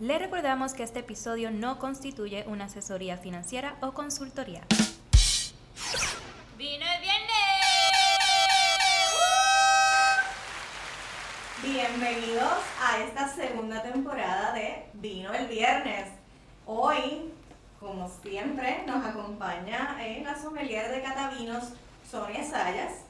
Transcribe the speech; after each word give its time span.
Le 0.00 0.18
recordamos 0.18 0.72
que 0.72 0.82
este 0.82 1.00
episodio 1.00 1.50
no 1.50 1.78
constituye 1.78 2.46
una 2.46 2.64
asesoría 2.64 3.18
financiera 3.18 3.76
o 3.82 3.92
consultoría. 3.92 4.62
¡Vino 6.56 6.86
el 6.86 7.00
viernes! 7.02 7.30
Bienvenidos 11.62 12.62
a 12.82 12.98
esta 13.00 13.28
segunda 13.28 13.82
temporada 13.82 14.54
de 14.54 14.86
Vino 14.94 15.34
el 15.34 15.46
Viernes. 15.48 16.08
Hoy, 16.64 17.30
como 17.78 18.10
siempre, 18.22 18.82
nos 18.86 19.04
acompaña 19.04 19.98
en 20.00 20.24
la 20.24 20.40
sommelier 20.40 20.90
de 20.90 21.02
Catavinos, 21.02 21.74
Sonia 22.10 22.42
Sayas. 22.42 23.04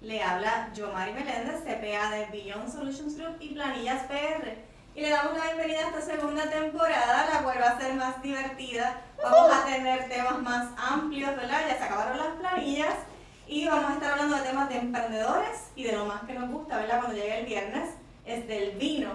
Le 0.00 0.22
habla 0.22 0.72
Yomari 0.74 1.12
Meléndez, 1.12 1.62
CPA 1.64 2.10
de 2.10 2.26
Beyond 2.30 2.70
Solutions 2.70 3.16
Group 3.16 3.36
y 3.40 3.48
Planillas 3.48 4.04
PR. 4.04 4.75
Y 4.96 5.02
le 5.02 5.10
damos 5.10 5.36
la 5.36 5.44
bienvenida 5.44 5.80
a 5.80 5.88
esta 5.88 6.00
segunda 6.00 6.48
temporada, 6.48 7.28
la 7.30 7.42
cual 7.42 7.58
va 7.60 7.68
a 7.68 7.78
ser 7.78 7.92
más 7.96 8.22
divertida. 8.22 9.02
Vamos 9.22 9.54
a 9.54 9.66
tener 9.66 10.08
temas 10.08 10.40
más 10.40 10.68
amplios, 10.78 11.36
¿verdad? 11.36 11.68
Ya 11.68 11.76
se 11.76 11.84
acabaron 11.84 12.16
las 12.16 12.28
planillas. 12.38 12.94
Y 13.46 13.66
vamos 13.66 13.90
a 13.90 13.92
estar 13.92 14.12
hablando 14.12 14.36
de 14.36 14.42
temas 14.42 14.70
de 14.70 14.78
emprendedores 14.78 15.58
y 15.76 15.84
de 15.84 15.92
lo 15.92 16.06
más 16.06 16.22
que 16.22 16.32
nos 16.32 16.50
gusta, 16.50 16.78
¿verdad? 16.78 17.00
Cuando 17.00 17.14
llegue 17.14 17.40
el 17.40 17.44
viernes, 17.44 17.90
es 18.24 18.48
del 18.48 18.78
vino. 18.78 19.10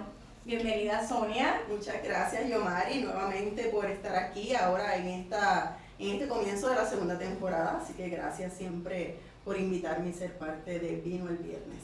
Bienvenida 0.45 1.04
Sonia. 1.07 1.63
Muchas 1.67 2.04
gracias 2.04 2.48
Yomari 2.48 3.02
nuevamente 3.02 3.63
por 3.70 3.88
estar 3.88 4.16
aquí 4.16 4.54
ahora 4.54 4.98
en, 4.98 5.07
esta, 5.07 5.79
en 5.98 6.12
este 6.12 6.27
comienzo 6.27 6.70
de 6.70 6.76
la 6.76 6.85
segunda 6.85 7.18
temporada. 7.18 7.79
Así 7.82 7.93
que 7.93 8.07
gracias 8.07 8.54
siempre 8.54 9.18
por 9.43 9.57
invitarme 9.57 10.12
a 10.12 10.13
ser 10.13 10.38
parte 10.38 10.77
de 10.77 10.98
Vino 10.98 11.27
el 11.27 11.38
Viernes. 11.38 11.82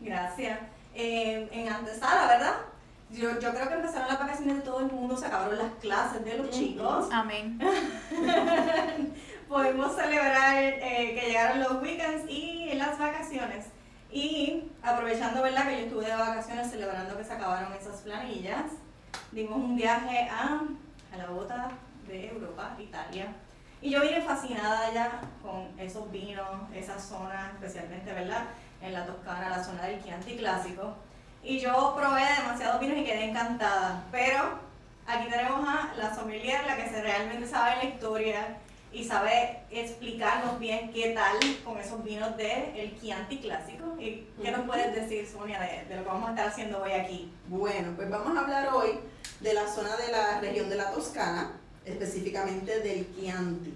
Gracias. 0.00 0.60
Eh, 0.94 1.48
en 1.50 1.68
antesala, 1.68 2.28
¿verdad? 2.28 2.73
Yo, 3.14 3.38
yo 3.38 3.50
creo 3.52 3.68
que 3.68 3.74
empezaron 3.74 4.08
las 4.08 4.18
vacaciones 4.18 4.56
de 4.56 4.62
todo 4.62 4.80
el 4.80 4.90
mundo, 4.90 5.16
se 5.16 5.26
acabaron 5.26 5.56
las 5.56 5.72
clases 5.80 6.24
de 6.24 6.36
los 6.36 6.50
chicos. 6.50 7.06
Amén. 7.12 7.60
Podemos 9.48 9.94
celebrar 9.94 10.56
eh, 10.56 11.16
que 11.18 11.26
llegaron 11.28 11.60
los 11.60 11.80
weekends 11.80 12.28
y 12.28 12.72
las 12.74 12.98
vacaciones. 12.98 13.66
Y 14.10 14.64
aprovechando, 14.82 15.42
¿verdad? 15.42 15.68
Que 15.68 15.78
yo 15.78 15.84
estuve 15.86 16.06
de 16.06 16.16
vacaciones 16.16 16.70
celebrando 16.70 17.16
que 17.16 17.24
se 17.24 17.32
acabaron 17.32 17.72
esas 17.72 18.00
planillas, 18.00 18.72
dimos 19.30 19.58
un 19.58 19.76
viaje 19.76 20.28
a, 20.28 20.62
a 21.12 21.16
la 21.16 21.26
bota 21.26 21.68
de 22.08 22.28
Europa, 22.30 22.76
Italia. 22.80 23.32
Y 23.80 23.90
yo 23.90 24.00
vine 24.00 24.22
fascinada 24.22 24.92
ya 24.92 25.20
con 25.42 25.68
esos 25.78 26.10
vinos, 26.10 26.46
esa 26.74 26.98
zona, 26.98 27.52
especialmente, 27.54 28.12
¿verdad? 28.12 28.44
En 28.80 28.92
la 28.92 29.06
Toscana, 29.06 29.50
la 29.50 29.62
zona 29.62 29.84
del 29.84 30.02
Chianti 30.02 30.36
clásico. 30.36 30.94
Y 31.44 31.58
yo 31.60 31.94
probé 31.94 32.22
demasiados 32.38 32.80
vinos 32.80 32.98
y 32.98 33.04
quedé 33.04 33.24
encantada. 33.28 34.02
Pero 34.10 34.58
aquí 35.06 35.28
tenemos 35.28 35.68
a 35.68 35.92
la 35.94 36.14
sommelier, 36.14 36.64
la 36.66 36.76
que 36.76 36.88
se 36.88 37.02
realmente 37.02 37.46
sabe 37.46 37.76
la 37.76 37.84
historia 37.84 38.56
y 38.90 39.04
sabe 39.04 39.60
explicarnos 39.70 40.58
bien 40.58 40.90
qué 40.92 41.10
tal 41.10 41.36
con 41.62 41.78
esos 41.78 42.02
vinos 42.02 42.34
del 42.38 42.74
el 42.76 42.98
Chianti 42.98 43.38
clásico. 43.38 43.96
¿Y 43.98 44.26
qué 44.40 44.50
nos 44.52 44.66
puedes 44.66 44.94
decir, 44.94 45.26
Sonia, 45.26 45.60
de, 45.60 45.84
de 45.86 45.96
lo 45.96 46.02
que 46.02 46.08
vamos 46.08 46.28
a 46.28 46.30
estar 46.30 46.48
haciendo 46.48 46.80
hoy 46.82 46.92
aquí? 46.92 47.30
Bueno, 47.48 47.92
pues 47.94 48.08
vamos 48.08 48.34
a 48.36 48.40
hablar 48.40 48.72
hoy 48.72 48.98
de 49.40 49.52
la 49.52 49.66
zona 49.68 49.96
de 49.96 50.12
la 50.12 50.40
región 50.40 50.70
de 50.70 50.76
la 50.76 50.92
Toscana, 50.92 51.52
específicamente 51.84 52.80
del 52.80 53.06
Chianti. 53.14 53.74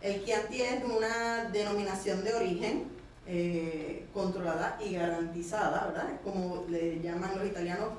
El 0.00 0.24
Chianti 0.24 0.62
es 0.62 0.84
una 0.84 1.44
denominación 1.50 2.22
de 2.22 2.34
origen 2.34 2.99
eh, 3.32 4.06
controlada 4.12 4.76
y 4.84 4.94
garantizada, 4.94 5.86
¿verdad? 5.86 6.20
Como 6.24 6.66
le 6.68 7.00
llaman 7.00 7.38
los 7.38 7.46
italianos, 7.46 7.90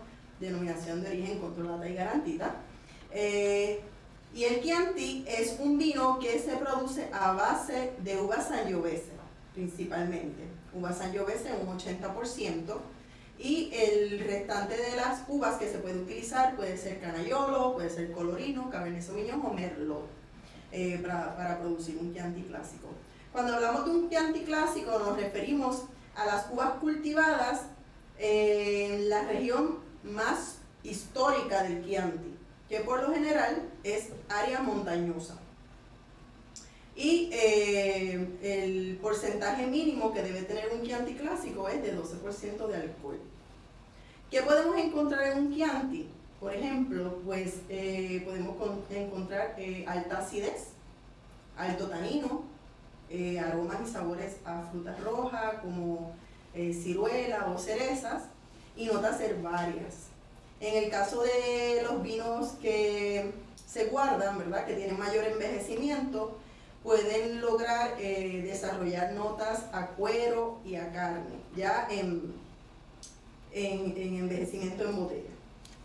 denominación 0.42 1.02
de 1.02 1.08
origen 1.08 1.40
controlada 1.40 1.88
y 1.88 1.94
garantizada. 1.94 2.56
Eh, 3.12 3.80
y 4.34 4.44
el 4.44 4.62
Chianti 4.62 5.24
es 5.26 5.56
un 5.60 5.78
vino 5.78 6.20
que 6.20 6.38
se 6.38 6.58
produce 6.58 7.08
a 7.14 7.32
base 7.32 7.94
de 8.04 8.18
uva 8.20 8.42
sangiovese, 8.42 9.14
principalmente. 9.54 10.44
Uva 10.74 10.92
sangiovese 10.92 11.54
un 11.54 11.78
80%. 11.80 12.78
Y 13.40 13.72
el 13.74 14.20
restante 14.20 14.76
de 14.76 14.98
las 14.98 15.24
uvas 15.30 15.56
que 15.56 15.72
se 15.72 15.78
puede 15.78 16.00
utilizar 16.00 16.58
puede 16.58 16.76
ser 16.76 17.00
canaiolo, 17.00 17.74
puede 17.74 17.90
ser 17.90 18.12
colorino, 18.12 18.70
cabernet 18.70 19.02
sauvignon 19.02 19.42
o 19.46 19.54
merlot 19.54 20.10
eh, 20.74 21.00
para 21.02 21.58
producir 21.62 21.98
un 22.02 22.14
Chianti 22.14 22.42
clásico. 22.42 22.90
Cuando 23.32 23.56
hablamos 23.56 23.86
de 23.86 23.92
un 23.92 24.10
Chianti 24.10 24.42
clásico 24.42 25.00
nos 25.00 25.16
referimos 25.16 25.84
a 26.16 26.26
las 26.26 26.52
uvas 26.52 26.72
cultivadas 26.82 27.62
en 28.18 29.10
la 29.10 29.24
región 29.24 29.80
más 30.04 30.58
histórica 30.84 31.64
del 31.64 31.86
Chianti, 31.86 32.38
que 32.68 32.82
por 32.82 33.02
lo 33.02 33.14
general 33.14 33.70
es 33.84 34.10
área 34.28 34.62
montañosa. 34.62 35.38
Y 36.94 37.30
eh, 37.32 38.38
el 38.42 38.98
porcentaje 39.02 39.66
mínimo 39.66 40.12
que 40.12 40.24
debe 40.24 40.42
tener 40.42 40.70
un 40.74 40.84
Chianti 40.84 41.14
clásico 41.14 41.70
es 41.70 41.82
de 41.82 41.98
12% 41.98 42.68
de 42.68 42.76
alcohol. 42.76 43.20
¿Qué 44.30 44.42
podemos 44.42 44.76
encontrar 44.76 45.28
en 45.28 45.38
un 45.46 45.54
Chianti? 45.54 46.10
Por 46.42 46.54
ejemplo, 46.54 47.20
pues 47.26 47.62
eh, 47.70 48.24
podemos 48.26 48.58
encontrar 48.90 49.56
eh, 49.58 49.86
alta 49.88 50.18
acidez, 50.18 50.70
alto 51.56 51.88
tanino, 51.88 52.51
eh, 53.12 53.40
aromas 53.40 53.78
y 53.86 53.92
sabores 53.92 54.38
a 54.46 54.62
frutas 54.72 55.00
rojas 55.04 55.56
como 55.62 56.14
eh, 56.54 56.74
ciruela 56.74 57.48
o 57.54 57.58
cerezas 57.58 58.24
y 58.76 58.86
notas 58.86 59.20
herbarias. 59.20 60.08
En 60.60 60.84
el 60.84 60.90
caso 60.90 61.24
de 61.24 61.82
los 61.84 62.02
vinos 62.02 62.50
que 62.62 63.34
se 63.68 63.86
guardan, 63.86 64.38
¿verdad? 64.38 64.66
que 64.66 64.76
tienen 64.76 64.98
mayor 64.98 65.26
envejecimiento, 65.26 66.38
pueden 66.84 67.42
lograr 67.42 67.96
eh, 68.00 68.44
desarrollar 68.44 69.14
notas 69.14 69.66
a 69.74 69.88
cuero 69.88 70.60
y 70.66 70.76
a 70.76 70.92
carne, 70.92 71.36
ya 71.56 71.88
en, 71.90 72.34
en, 73.52 73.98
en 73.98 74.16
envejecimiento 74.16 74.86
en 74.86 74.96
botella. 74.96 75.30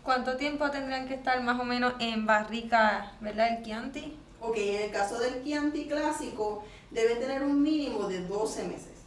¿Cuánto 0.03 0.37
tiempo 0.37 0.71
tendrían 0.71 1.07
que 1.07 1.15
estar 1.15 1.43
más 1.43 1.59
o 1.59 1.65
menos 1.65 1.93
en 1.99 2.25
barrica, 2.25 3.11
verdad, 3.19 3.57
el 3.57 3.63
Chianti? 3.63 4.17
Ok, 4.39 4.55
en 4.57 4.83
el 4.83 4.91
caso 4.91 5.19
del 5.19 5.43
Chianti 5.43 5.85
clásico, 5.85 6.63
debe 6.91 7.15
tener 7.15 7.43
un 7.43 7.61
mínimo 7.61 8.07
de 8.07 8.21
12 8.21 8.63
meses. 8.63 8.97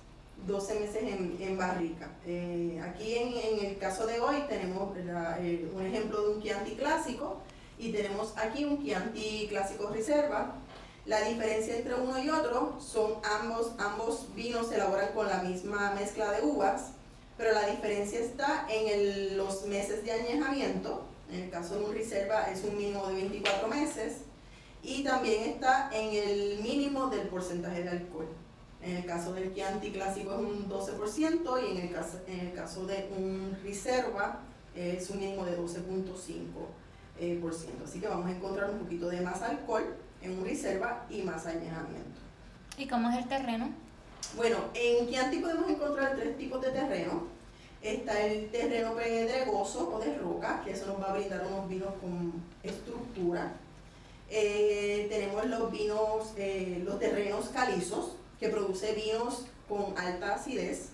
12 0.47 0.81
meses 0.81 1.03
en, 1.03 1.37
en 1.41 1.59
barrica. 1.59 2.11
Eh, 2.27 2.81
aquí 2.83 3.15
en, 3.15 3.35
en, 3.35 3.67
el 3.67 3.79
caso 3.79 4.07
de 4.07 4.21
hoy 4.21 4.37
tenemos 4.49 4.97
eh, 4.97 5.71
un 5.75 5.87
ejemplo 5.87 6.23
de 6.23 6.35
un 6.35 6.43
Chianti 6.43 6.73
clásico 6.73 7.39
y 7.79 7.93
tenemos 7.93 8.33
aquí 8.37 8.65
un 8.65 8.83
Chianti 8.83 9.47
clásico 9.49 9.89
reserva. 9.89 10.55
La 11.07 11.23
diferencia 11.23 11.77
entre 11.77 11.95
uno 11.95 12.23
y 12.23 12.29
otro 12.31 12.79
son 12.81 13.15
ambos, 13.25 13.73
ambos 13.79 14.27
vinos 14.35 14.69
se 14.69 14.77
elaboran 14.77 15.13
con 15.13 15.27
la 15.27 15.43
misma 15.43 15.93
mezcla 15.95 16.31
de 16.33 16.43
uvas, 16.43 16.93
pero 17.37 17.53
la 17.53 17.67
diferencia 17.67 18.21
está 18.21 18.67
en 18.71 18.89
el, 18.89 19.37
los 19.37 19.67
meses 19.67 20.05
de 20.05 20.13
añejamiento. 20.13 21.03
En 21.33 21.45
el 21.45 21.51
caso 21.51 21.79
de 21.79 21.85
un 21.85 21.95
reserva 21.95 22.51
es 22.51 22.65
un 22.65 22.77
mínimo 22.77 23.07
de 23.07 23.15
24 23.15 23.69
meses 23.69 24.13
y 24.83 25.05
también 25.05 25.51
está 25.51 25.91
en 25.93 26.15
el 26.15 26.63
mínimo 26.63 27.09
del 27.09 27.29
porcentaje 27.29 27.83
de 27.83 27.91
alcohol. 27.91 28.29
En 28.83 28.97
el 28.97 29.05
caso 29.05 29.33
del 29.35 29.55
Chianti 29.55 29.91
clásico 29.91 30.33
es 30.33 30.41
un 30.41 30.69
12% 30.69 31.63
y 31.63 31.77
en 31.77 31.87
el 31.87 31.93
caso, 31.93 32.21
en 32.27 32.41
el 32.41 32.53
caso 32.55 32.87
de 32.87 33.11
un 33.17 33.57
reserva 33.63 34.41
es 34.75 35.11
un 35.11 35.19
mínimo 35.19 35.45
de 35.45 35.59
12.5%. 35.59 35.71
Eh, 37.19 37.39
Así 37.85 38.01
que 38.01 38.09
vamos 38.09 38.27
a 38.27 38.31
encontrar 38.31 38.71
un 38.71 38.79
poquito 38.79 39.09
de 39.09 39.21
más 39.21 39.43
alcohol 39.43 39.85
en 40.23 40.39
un 40.39 40.45
reserva 40.45 41.05
y 41.11 41.23
más 41.23 41.45
añejamiento. 41.47 42.21
¿Y 42.79 42.87
cómo 42.87 43.11
es 43.11 43.19
el 43.19 43.29
terreno? 43.29 43.69
Bueno, 44.37 44.57
en 44.75 45.09
Chianti 45.09 45.39
podemos 45.39 45.69
encontrar 45.69 46.17
tres 46.17 46.39
tipos 46.39 46.63
de 46.63 46.71
terreno. 46.71 47.25
Está 47.83 48.21
el 48.21 48.51
terreno 48.51 48.95
pedregoso 48.95 49.93
o 49.95 49.99
de 49.99 50.17
roca, 50.19 50.63
que 50.65 50.73
eso 50.73 50.87
nos 50.87 51.01
va 51.01 51.11
a 51.11 51.17
brindar 51.17 51.47
unos 51.47 51.69
vinos 51.69 51.93
con 52.01 52.33
estructura. 52.63 53.53
Eh, 54.31 55.07
tenemos 55.11 55.45
los 55.47 55.73
vinos, 55.73 56.35
eh, 56.37 56.83
los 56.85 56.99
terrenos 57.01 57.49
calizos, 57.49 58.17
que 58.39 58.49
produce 58.49 58.95
vinos 58.95 59.47
con 59.69 59.97
alta 59.99 60.35
acidez. 60.35 60.91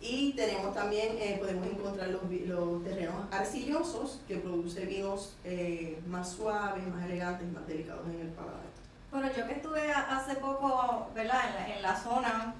Y 0.00 0.34
tenemos 0.34 0.74
también, 0.74 1.16
eh, 1.18 1.36
podemos 1.40 1.66
encontrar 1.66 2.08
los, 2.08 2.22
los, 2.46 2.84
terrenos 2.84 3.26
arcillosos, 3.30 4.20
que 4.28 4.36
produce 4.36 4.86
vinos 4.86 5.36
eh, 5.42 6.00
más 6.06 6.30
suaves, 6.30 6.86
más 6.86 7.04
elegantes, 7.06 7.50
más 7.52 7.66
delicados 7.66 8.06
en 8.06 8.20
el 8.20 8.28
paladar. 8.28 8.60
Bueno, 9.10 9.28
yo 9.34 9.46
que 9.46 9.54
estuve 9.54 9.90
hace 9.90 10.36
poco, 10.36 11.08
¿verdad? 11.14 11.40
En 11.48 11.54
la, 11.54 11.76
en 11.76 11.82
la 11.82 11.96
zona, 11.96 12.54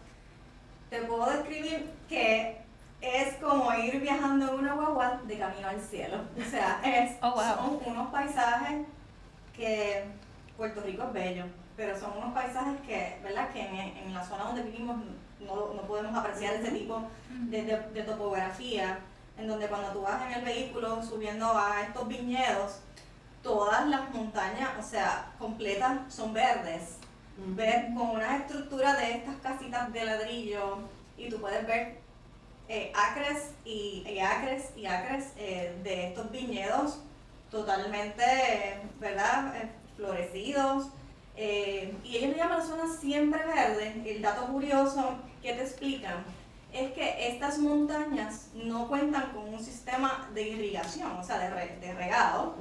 te 0.91 1.03
puedo 1.03 1.27
describir 1.31 1.91
que 2.09 2.59
es 3.01 3.35
como 3.35 3.73
ir 3.75 4.01
viajando 4.01 4.49
en 4.49 4.55
una 4.61 4.75
guagua 4.75 5.21
de 5.27 5.39
camino 5.39 5.69
al 5.69 5.81
cielo. 5.81 6.19
O 6.39 6.51
sea, 6.51 6.81
es, 6.85 7.17
oh, 7.23 7.33
wow. 7.33 7.81
son 7.83 7.93
unos 7.93 8.11
paisajes 8.11 8.87
que 9.57 10.05
Puerto 10.57 10.81
Rico 10.83 11.05
es 11.05 11.13
bello, 11.13 11.45
pero 11.77 11.99
son 11.99 12.17
unos 12.17 12.33
paisajes 12.33 12.81
que, 12.87 13.19
¿verdad? 13.23 13.51
Que 13.53 13.61
en, 13.61 13.97
en 13.97 14.15
la 14.15 14.25
zona 14.25 14.45
donde 14.45 14.63
vivimos 14.63 14.97
no, 15.41 15.75
no 15.75 15.83
podemos 15.83 16.17
apreciar 16.17 16.55
ese 16.55 16.71
tipo 16.71 17.03
de, 17.29 17.63
de, 17.63 17.77
de, 17.93 18.03
topografía, 18.03 18.99
en 19.37 19.49
donde 19.49 19.69
cuando 19.69 19.89
tú 19.93 20.03
vas 20.03 20.23
en 20.27 20.33
el 20.33 20.45
vehículo 20.45 21.03
subiendo 21.03 21.47
a 21.47 21.83
estos 21.83 22.09
viñedos, 22.09 22.81
todas 23.43 23.87
las 23.89 24.13
montañas, 24.13 24.71
o 24.79 24.83
sea, 24.83 25.33
completas, 25.39 26.13
son 26.13 26.33
verdes. 26.33 26.99
Ver 27.39 27.93
con 27.95 28.11
una 28.11 28.39
estructura 28.39 28.95
de 28.95 29.13
estas 29.13 29.37
casitas 29.37 29.93
de 29.93 30.07
ladrillo 30.07 30.79
y 31.19 31.29
tú 31.29 31.39
puedes 31.39 31.67
ver 31.67 31.99
eh, 32.67 32.91
acres 32.95 33.53
y, 33.63 34.05
y 34.09 34.19
acres 34.21 34.71
y 34.75 34.87
acres 34.87 35.33
eh, 35.37 35.79
de 35.85 36.09
estos 36.09 36.31
viñedos 36.31 37.01
totalmente, 37.57 38.81
¿verdad? 39.01 39.57
Eh, 39.57 39.71
florecidos. 39.97 40.89
eh, 41.39 41.95
y 42.05 42.17
ellos 42.17 42.31
le 42.31 42.37
llaman 42.39 42.59
la 42.61 42.65
zona 42.65 42.85
siempre 43.01 43.45
verde. 43.45 44.03
El 44.07 44.23
dato 44.23 44.47
curioso 44.47 45.17
que 45.43 45.53
te 45.53 45.63
explican 45.63 46.25
es 46.73 46.93
que 46.93 47.29
estas 47.29 47.59
montañas 47.59 48.49
no 48.55 48.89
cuentan 48.89 49.31
con 49.33 49.53
un 49.55 49.61
sistema 49.63 50.29
de 50.35 50.43
irrigación, 50.49 51.11
o 51.13 51.23
sea, 51.23 51.39
de, 51.39 51.51
re- 51.51 51.79
de 51.81 51.93
regado. 51.95 52.55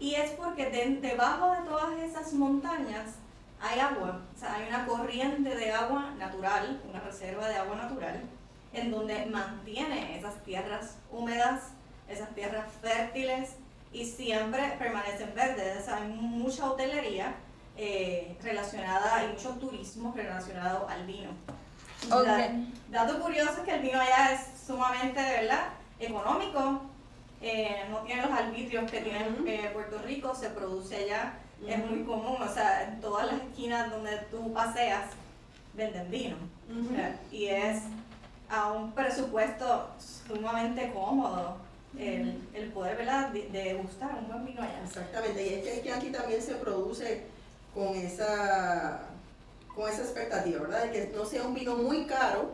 Y 0.00 0.14
es 0.14 0.30
porque 0.32 0.68
de- 0.70 0.98
debajo 1.00 1.52
de 1.52 1.60
todas 1.68 1.92
esas 2.00 2.32
montañas 2.34 3.16
hay 3.60 3.78
agua, 3.80 4.20
o 4.34 4.38
sea, 4.38 4.54
hay 4.54 4.68
una 4.68 4.86
corriente 4.86 5.54
de 5.54 5.70
agua 5.72 6.12
natural, 6.18 6.80
una 6.88 7.00
reserva 7.00 7.46
de 7.48 7.56
agua 7.56 7.76
natural, 7.76 8.22
en 8.72 8.90
donde 8.90 9.26
mantiene 9.26 10.18
esas 10.18 10.42
tierras 10.44 10.96
húmedas, 11.10 11.70
esas 12.08 12.28
tierras 12.34 12.66
fértiles 12.82 13.56
y 13.92 14.04
siempre 14.04 14.76
permanecen 14.78 15.34
verdes. 15.34 15.80
O 15.80 15.84
sea, 15.84 15.96
hay 15.96 16.08
mucha 16.08 16.70
hotelería 16.70 17.34
eh, 17.76 18.36
relacionada, 18.42 19.16
hay 19.16 19.28
mucho 19.28 19.50
turismo 19.50 20.12
relacionado 20.14 20.88
al 20.88 21.06
vino. 21.06 21.30
Ok. 22.12 22.24
Da- 22.26 22.50
dato 22.90 23.20
curioso 23.20 23.52
es 23.52 23.58
que 23.60 23.74
el 23.74 23.82
vino 23.82 24.00
allá 24.00 24.32
es 24.32 24.60
sumamente, 24.66 25.20
¿verdad? 25.20 25.68
Económico, 25.98 26.82
eh, 27.42 27.84
no 27.90 27.98
tiene 27.98 28.22
los 28.22 28.32
arbitrios 28.32 28.90
que 28.90 29.00
tiene 29.00 29.28
Ujú. 29.30 29.46
eh, 29.46 29.70
Puerto 29.72 29.98
Rico, 29.98 30.34
se 30.34 30.50
produce 30.50 30.96
allá, 30.96 31.34
es 31.66 31.78
Ujú. 31.78 31.86
muy 31.88 32.04
común, 32.04 32.36
o 32.42 32.52
sea, 32.52 32.84
en 32.84 33.00
todas 33.00 33.26
las 33.26 33.40
esquinas 33.42 33.90
donde 33.90 34.16
tú 34.30 34.52
paseas 34.52 35.04
venden 35.74 36.10
vino. 36.10 36.36
Ujú. 36.70 36.94
Eh, 36.96 37.16
Y 37.30 37.46
es 37.46 37.82
a 38.50 38.72
un 38.72 38.92
presupuesto 38.92 39.90
sumamente 40.26 40.90
cómodo 40.92 41.56
el, 41.98 42.48
el 42.54 42.70
poder, 42.72 42.96
¿verdad?, 42.96 43.28
de, 43.30 43.48
de 43.48 43.74
gustar 43.74 44.14
un 44.18 44.28
buen 44.28 44.44
vino 44.46 44.62
allá. 44.62 44.80
Exactamente, 44.84 45.44
y 45.46 45.54
es 45.54 45.64
que 45.64 45.76
el 45.78 45.82
Chianti 45.82 46.10
también 46.10 46.40
se 46.42 46.54
produce 46.54 47.22
con 47.74 47.94
esa, 47.96 49.00
con 49.74 49.88
esa 49.88 50.02
expectativa, 50.02 50.60
¿verdad? 50.62 50.84
De 50.84 50.90
que 50.92 51.12
no 51.16 51.24
sea 51.24 51.42
un 51.42 51.54
vino 51.54 51.76
muy 51.76 52.04
caro 52.06 52.52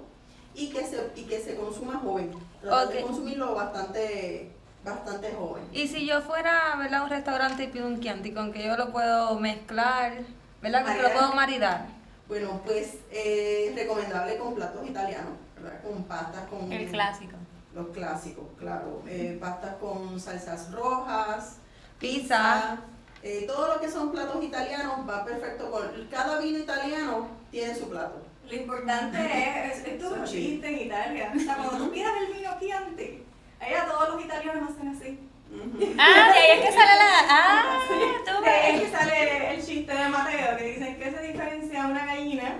y 0.55 0.71
que 0.71 0.85
se, 0.87 1.11
y 1.17 1.23
que 1.25 1.39
se 1.41 1.57
consuma 1.57 1.99
joven. 1.99 2.33
Tratar 2.61 2.89
de 2.89 2.99
Ok. 2.99 3.07
consumirlo 3.07 3.55
bastante, 3.55 4.51
bastante 4.85 5.33
joven. 5.33 5.65
Y 5.73 5.87
si 5.89 6.07
yo 6.07 6.21
fuera 6.23 6.75
¿verdad? 6.77 7.01
a 7.01 7.05
un 7.05 7.11
restaurante 7.11 7.65
y 7.65 7.69
pido 7.69 7.87
un 7.87 8.01
Chianti, 8.01 8.33
con 8.33 8.53
que 8.53 8.65
yo 8.65 8.77
lo 8.77 8.91
puedo 8.91 9.39
mezclar, 9.39 10.23
¿verdad? 10.63 10.85
Con 10.85 10.95
que 10.97 11.03
lo 11.03 11.13
puedo 11.13 11.33
maridar. 11.35 11.87
Bueno, 12.29 12.61
pues 12.65 12.95
eh, 13.13 13.73
recomendable 13.77 14.37
con 14.39 14.55
platos 14.55 14.85
italianos, 14.89 15.35
¿verdad? 15.55 15.81
Con 15.83 16.03
pastas, 16.05 16.47
con 16.49 16.73
El 16.73 16.89
clásico. 16.91 17.37
Los 17.77 17.89
clásicos, 17.89 18.45
claro. 18.59 19.03
Eh, 19.07 19.37
pastas 19.41 19.77
con 19.77 20.19
salsas 20.19 20.73
rojas, 20.73 21.59
Pizza. 22.01 22.79
eh, 23.23 23.45
todo 23.47 23.75
lo 23.75 23.81
que 23.81 23.91
son 23.91 24.11
platos 24.11 24.43
italianos 24.43 25.09
va 25.09 25.25
perfecto 25.25 25.71
con. 25.71 25.83
Cada 26.11 26.39
vino 26.41 26.59
italiano 26.59 27.29
tiene 27.51 27.75
su 27.75 27.89
plato. 27.89 28.23
Lo 28.49 28.55
importante 28.57 29.19
es, 29.19 29.79
es, 29.81 29.87
es 29.87 29.99
tu 29.99 30.09
Son 30.09 30.25
chiste 30.25 30.67
en 30.69 30.87
Italia. 30.87 31.33
O 31.37 31.39
sea, 31.39 31.57
cuando 31.57 31.77
tú 31.85 31.91
pidas 31.93 32.13
el 32.21 32.35
vino 32.35 32.51
Chianti, 32.61 33.25
allá 33.61 33.87
todos 33.87 34.15
los 34.15 34.25
italianos 34.25 34.71
hacen 34.71 34.89
así. 34.89 35.21
Ujú. 35.53 35.95
Ah, 35.99 36.33
de 36.33 36.39
ahí 36.39 36.59
es 36.59 36.65
que 36.67 36.73
sale 36.73 36.95
la. 36.97 37.11
Ah, 37.29 37.79
tú 38.27 38.43
De 38.43 38.49
ahí 38.51 38.77
es 38.77 38.83
que 38.83 38.97
sale 38.97 39.55
el 39.55 39.65
chiste 39.65 39.93
de 39.95 40.09
Mateo, 40.09 40.57
que 40.57 40.65
dicen 40.65 40.97
que 40.97 41.11
se 41.11 41.23
diferencia 41.23 41.87
una 41.87 42.07
gallina 42.07 42.55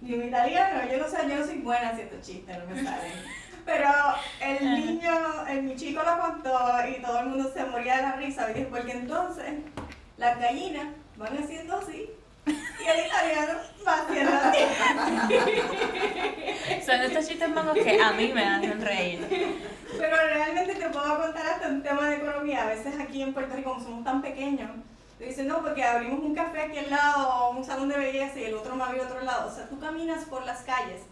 de 0.00 0.14
un 0.14 0.24
italiano. 0.24 0.80
Yo 0.90 0.98
no 0.98 1.08
sé, 1.08 1.16
yo 1.28 1.36
no 1.36 1.44
soy 1.46 1.58
buena 1.58 1.90
haciendo 1.90 2.16
chistes, 2.20 2.58
no 2.58 2.66
me 2.74 2.82
salen. 2.84 3.12
Pero 3.64 3.88
el 4.40 4.74
niño, 4.74 5.46
el, 5.48 5.62
mi 5.64 5.74
y 6.88 7.02
todo 7.02 7.20
el 7.20 7.26
mundo 7.26 7.50
se 7.52 7.64
moría 7.64 7.96
de 7.96 8.02
la 8.02 8.12
risa, 8.12 8.48
porque 8.70 8.92
entonces 8.92 9.54
las 10.16 10.38
gallinas 10.38 10.88
van 11.16 11.36
haciendo 11.38 11.76
así 11.76 12.10
y 12.46 12.88
el 12.88 13.06
italiano 13.06 13.58
va 13.86 14.02
haciendo 14.02 14.32
así. 14.32 14.58
Son 16.86 17.00
estos 17.00 17.28
chistes 17.28 17.48
mangos 17.48 17.74
que 17.74 18.00
a 18.00 18.12
mí 18.12 18.32
me 18.32 18.44
hacen 18.44 18.80
reír. 18.80 19.26
Pero 19.98 20.16
realmente 20.16 20.74
te 20.74 20.88
puedo 20.90 21.20
contar 21.20 21.46
hasta 21.46 21.68
un 21.68 21.82
tema 21.82 22.08
de 22.08 22.16
economía. 22.16 22.62
A 22.62 22.66
veces 22.66 22.94
aquí 23.00 23.22
en 23.22 23.32
Puerto 23.32 23.56
Rico, 23.56 23.70
como 23.70 23.82
somos 23.82 24.04
tan 24.04 24.22
pequeños, 24.22 24.70
te 25.18 25.24
dicen, 25.26 25.48
no, 25.48 25.62
porque 25.62 25.82
abrimos 25.82 26.20
un 26.20 26.34
café 26.34 26.62
aquí 26.62 26.78
al 26.78 26.90
lado, 26.90 27.50
un 27.50 27.64
salón 27.64 27.88
de 27.88 27.96
belleza 27.96 28.38
y 28.38 28.44
el 28.44 28.54
otro 28.54 28.76
más 28.76 28.88
abrió 28.88 29.04
otro 29.04 29.22
lado. 29.22 29.48
O 29.48 29.54
sea, 29.54 29.68
tú 29.68 29.80
caminas 29.80 30.24
por 30.26 30.44
las 30.44 30.62
calles, 30.62 31.02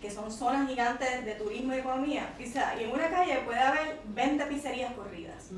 que 0.00 0.10
son 0.10 0.30
zonas 0.30 0.68
gigantes 0.68 1.24
de 1.24 1.34
turismo 1.34 1.72
y 1.74 1.78
economía, 1.78 2.34
y, 2.38 2.44
o 2.44 2.46
sea, 2.46 2.78
y 2.78 2.84
en 2.84 2.92
una 2.92 3.08
calle 3.08 3.38
puede 3.46 3.58
haber 3.58 4.00
20 4.04 4.44
pizzerías 4.46 4.92
corridas. 4.94 5.48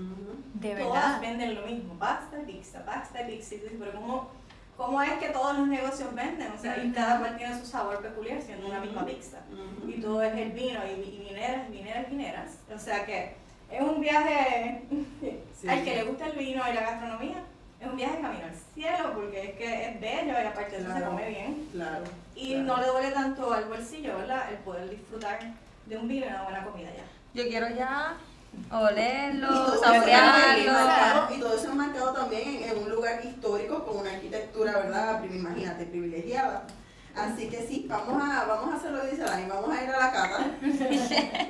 De 0.55 0.75
Todas 0.77 1.05
verdad. 1.05 1.21
venden 1.21 1.55
lo 1.57 1.67
mismo, 1.67 1.95
pasta, 1.99 2.37
pizza, 2.47 2.85
pasta, 2.85 3.27
pizza. 3.27 3.57
Pero 3.79 3.93
¿cómo, 3.93 4.31
¿cómo 4.77 5.03
es 5.03 5.13
que 5.15 5.31
todos 5.31 5.59
los 5.59 5.67
negocios 5.69 6.15
venden? 6.15 6.53
O 6.53 6.59
sea, 6.59 6.83
y 6.83 6.93
cada 6.93 7.19
cual 7.19 7.37
tiene 7.37 7.59
su 7.59 7.67
sabor 7.67 8.01
peculiar 8.01 8.41
siendo 8.41 8.67
una 8.69 8.81
misma 8.81 9.05
pizza 9.05 9.39
y 9.87 10.01
todo 10.01 10.23
es 10.23 10.35
el 10.37 10.53
vino 10.53 10.81
y, 10.87 11.01
y 11.01 11.25
vineras, 11.29 11.69
vineras, 11.71 12.09
vineras. 12.11 12.59
O 12.75 12.79
sea 12.79 13.05
que 13.05 13.35
es 13.71 13.81
un 13.83 14.01
viaje 14.01 14.83
Sí. 15.61 15.69
al 15.69 15.83
que 15.83 15.95
le 15.97 16.05
gusta 16.05 16.27
el 16.27 16.39
vino 16.39 16.63
y 16.71 16.75
la 16.75 16.81
gastronomía. 16.83 17.43
Es 17.81 17.87
un 17.89 17.97
viaje 17.97 18.21
camino 18.21 18.45
al 18.47 18.55
cielo 18.75 19.13
porque 19.15 19.43
es 19.51 19.55
que 19.57 19.89
es 19.89 20.01
bello 20.01 20.33
y 20.33 20.47
aparte 20.47 20.77
de 20.77 20.83
eso 20.83 20.87
se 20.87 20.97
Claro. 20.97 21.11
come 21.11 21.29
bien. 21.29 21.69
Claro. 21.73 22.05
Y 22.35 22.49
claro. 22.55 22.65
no 22.67 22.77
le 22.81 22.87
duele 22.87 23.11
tanto 23.11 23.53
al 23.53 23.65
bolsillo, 23.67 24.17
¿verdad? 24.19 24.51
El 24.51 24.57
poder 24.59 24.89
disfrutar 24.91 25.39
de 25.87 25.97
un 25.97 26.09
vino 26.09 26.27
y 26.27 26.29
una 26.29 26.43
buena 26.45 26.65
comida 26.65 26.89
ya. 26.97 27.05
Yo 27.35 27.49
quiero 27.49 27.69
ya 27.69 28.17
Y 28.55 28.75
olerlo, 28.75 29.49
todo 29.49 29.75
eso 29.75 29.85
saborearlo. 29.85 31.35
Y 31.37 31.41
todo 31.41 31.55
eso 31.55 31.71
enmarcado 31.73 32.13
también 32.15 32.49
en, 32.63 32.71
en 32.71 32.83
un 32.83 32.91
lugar 32.91 33.23
histórico 33.25 33.85
con 33.85 33.99
una 33.99 34.11
arquitectura, 34.13 34.73
¿verdad? 34.79 35.23
Imagínate, 35.25 35.85
privilegiada. 35.87 36.65
Así 37.15 37.49
que 37.49 37.67
sí, 37.67 37.87
vamos 37.89 38.23
a, 38.23 38.45
vamos 38.47 38.73
a 38.75 38.77
hacer 38.77 38.93
lo 38.93 39.01
que 39.03 39.09
dice 39.09 39.23
Dani, 39.23 39.47
vamos 39.49 39.71
a 39.71 39.83
ir 39.85 39.91
a 39.91 39.99
la 39.99 40.13
cata. 40.13 40.47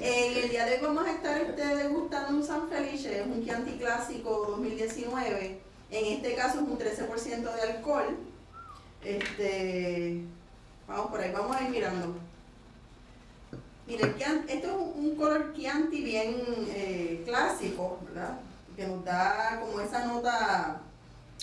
En 0.00 0.36
el 0.44 0.48
día 0.50 0.64
de 0.66 0.74
hoy 0.74 0.80
vamos 0.82 1.06
a 1.06 1.10
estar 1.12 1.40
este, 1.40 1.64
degustando 1.76 2.38
un 2.38 2.44
San 2.44 2.68
Felice, 2.68 3.22
un 3.24 3.44
Chianti 3.44 3.72
Clásico 3.78 4.46
2019. 4.50 5.60
En 5.90 6.04
este 6.16 6.34
caso 6.34 6.60
es 6.60 6.62
un 6.68 6.78
13% 6.78 7.54
de 7.54 7.62
alcohol. 7.62 8.16
Este, 9.02 10.20
vamos 10.86 11.06
por 11.10 11.20
ahí, 11.20 11.32
vamos 11.32 11.56
a 11.56 11.62
ir 11.64 11.70
mirando. 11.70 12.14
Chianti- 13.88 14.50
esto 14.52 14.68
es 14.68 14.74
un, 14.74 15.04
un 15.06 15.16
color 15.16 15.52
Chianti 15.54 16.02
bien 16.02 16.36
eh, 16.68 17.22
clásico, 17.26 17.98
¿verdad? 18.06 18.38
Que 18.76 18.86
nos 18.86 19.04
da 19.04 19.58
como 19.60 19.80
esa 19.80 20.04
nota 20.04 20.80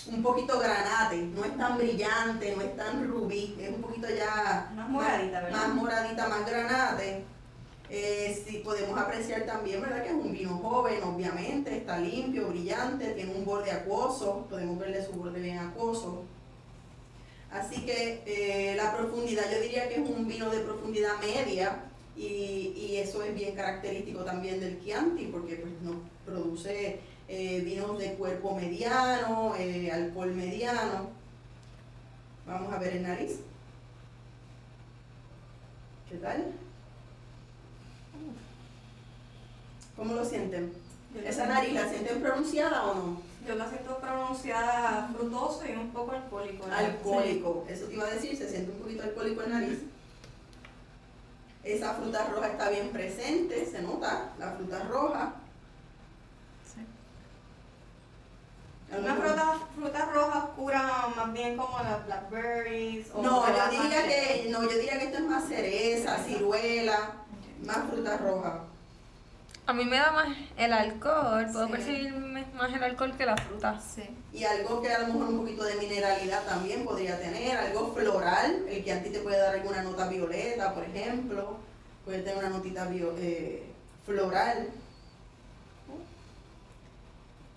un 0.08 0.22
poquito 0.22 0.60
granate, 0.60 1.18
no 1.24 1.44
es 1.44 1.58
tan 1.58 1.78
brillante, 1.78 2.56
no 2.56 2.62
es 2.62 2.78
tan 2.78 3.08
rubí, 3.10 3.58
es 3.60 3.70
un 3.70 3.82
poquito 3.82 4.08
ya 4.10 4.72
Más 4.76 4.88
moradita, 4.88 5.42
¿verdad? 5.42 5.58
más 5.58 5.74
moradita, 5.76 6.28
más 6.30 6.46
granate. 6.46 7.26
Eh, 7.90 8.44
sí, 8.46 8.62
podemos 8.64 8.98
apreciar 9.00 9.46
también, 9.46 9.82
¿verdad? 9.82 10.04
Que 10.04 10.10
es 10.10 10.16
un 10.16 10.32
vino 10.32 10.58
joven, 10.58 11.04
obviamente, 11.04 11.78
está 11.78 12.00
limpio, 12.00 12.48
brillante, 12.48 13.14
tiene 13.14 13.34
un 13.34 13.46
borde 13.46 13.72
acuoso, 13.72 14.48
podemos 14.50 14.80
verle 14.80 15.06
su 15.06 15.12
borde 15.12 15.40
bien 15.40 15.60
acuoso. 15.60 16.24
Así 17.52 17.86
que 17.86 18.24
eh, 18.26 18.76
la 18.76 18.96
profundidad, 18.96 19.44
yo 19.52 19.62
diría 19.62 19.88
que 19.88 19.96
es 19.96 20.10
un 20.10 20.28
vino 20.28 20.50
de 20.50 20.60
profundidad 20.60 21.20
media 21.22 21.84
y, 22.18 22.74
y 22.76 22.98
eso 22.98 23.24
es 23.24 23.34
bien 23.36 23.56
característico 23.56 24.24
también 24.24 24.60
del 24.60 24.84
Chianti 24.84 25.28
porque 25.28 25.56
pues, 25.58 25.74
nos 25.82 25.96
produce 26.26 27.00
eh, 27.28 27.62
vinos 27.62 27.98
de 28.00 28.16
cuerpo 28.16 28.56
mediano, 28.56 29.54
alcohol 29.92 30.34
mediano. 30.34 31.10
Vamos 32.46 32.74
a 32.74 32.80
ver 32.80 32.98
el 32.98 33.04
nariz. 33.04 33.40
¿Qué 36.10 36.18
tal? 36.18 36.52
¿Cómo 39.96 40.14
lo 40.14 40.26
sienten? 40.26 40.74
¿Esa 41.26 41.46
nariz 41.48 41.74
la 41.74 41.90
sienten 41.90 42.22
pronunciada 42.22 42.84
o 42.86 42.96
no? 42.96 43.22
Yo 43.48 43.56
la 43.56 43.70
siento 43.70 43.98
pronunciada 44.00 45.10
frutoso 45.16 45.62
y 45.68 45.72
un 45.74 45.92
poco 45.92 46.12
alcohólico. 46.12 46.66
Alcohólico, 46.66 47.66
eso 47.70 47.86
te 47.86 47.94
iba 47.94 48.06
a 48.06 48.10
decir, 48.10 48.36
se 48.36 48.50
siente 48.50 48.72
un 48.72 48.80
poquito 48.80 49.04
alcohólico 49.04 49.44
en 49.44 49.52
nariz. 49.52 49.80
Esa 51.64 51.94
fruta 51.94 52.28
roja 52.28 52.48
está 52.50 52.70
bien 52.70 52.90
presente, 52.90 53.66
se 53.66 53.82
nota, 53.82 54.34
la 54.38 54.52
fruta 54.52 54.84
roja. 54.84 55.34
Una 58.98 59.16
fruta, 59.16 59.60
fruta 59.76 60.06
roja 60.14 60.44
oscura, 60.46 61.08
más 61.16 61.34
bien 61.34 61.58
como 61.58 61.80
las 61.80 62.06
blackberries. 62.06 63.08
o 63.14 63.22
No, 63.22 63.48
yo 63.48 63.70
diría 63.72 64.08
que, 64.08 64.48
no, 64.50 64.62
yo 64.64 64.78
diría 64.78 65.00
que 65.00 65.06
esto 65.06 65.18
es 65.18 65.24
más 65.26 65.48
cereza, 65.48 66.18
ciruela, 66.18 67.14
más 67.64 67.90
fruta 67.90 68.18
roja. 68.18 68.62
A 69.68 69.74
mí 69.74 69.84
me 69.86 69.98
da 69.98 70.12
más 70.12 70.28
el 70.58 70.74
alcohol, 70.74 71.48
puedo 71.52 71.66
Sí. 71.66 71.72
percibir 71.72 72.14
más 72.54 72.72
el 72.74 72.84
alcohol 72.84 73.16
que 73.18 73.26
la 73.26 73.36
fruta. 73.36 73.80
Sí. 73.80 74.04
Y 74.32 74.44
algo 74.44 74.82
que 74.82 74.94
a 74.94 75.00
lo 75.00 75.08
mejor 75.08 75.30
un 75.30 75.38
poquito 75.40 75.64
de 75.64 75.76
mineralidad 75.76 76.44
también 76.44 76.84
podría 76.86 77.18
tener, 77.20 77.58
algo 77.58 77.92
floral, 77.94 78.64
el 78.70 78.84
que 78.84 78.94
a 78.94 79.02
ti 79.02 79.10
te 79.10 79.20
puede 79.20 79.38
dar 79.40 79.56
alguna 79.56 79.82
nota 79.82 80.08
violeta, 80.08 80.72
por 80.74 80.84
ejemplo, 80.84 81.58
puede 82.04 82.20
tener 82.20 82.38
una 82.38 82.50
notita 82.50 82.86
bio- 82.86 83.16
eh, 83.18 83.64
floral. 84.06 84.68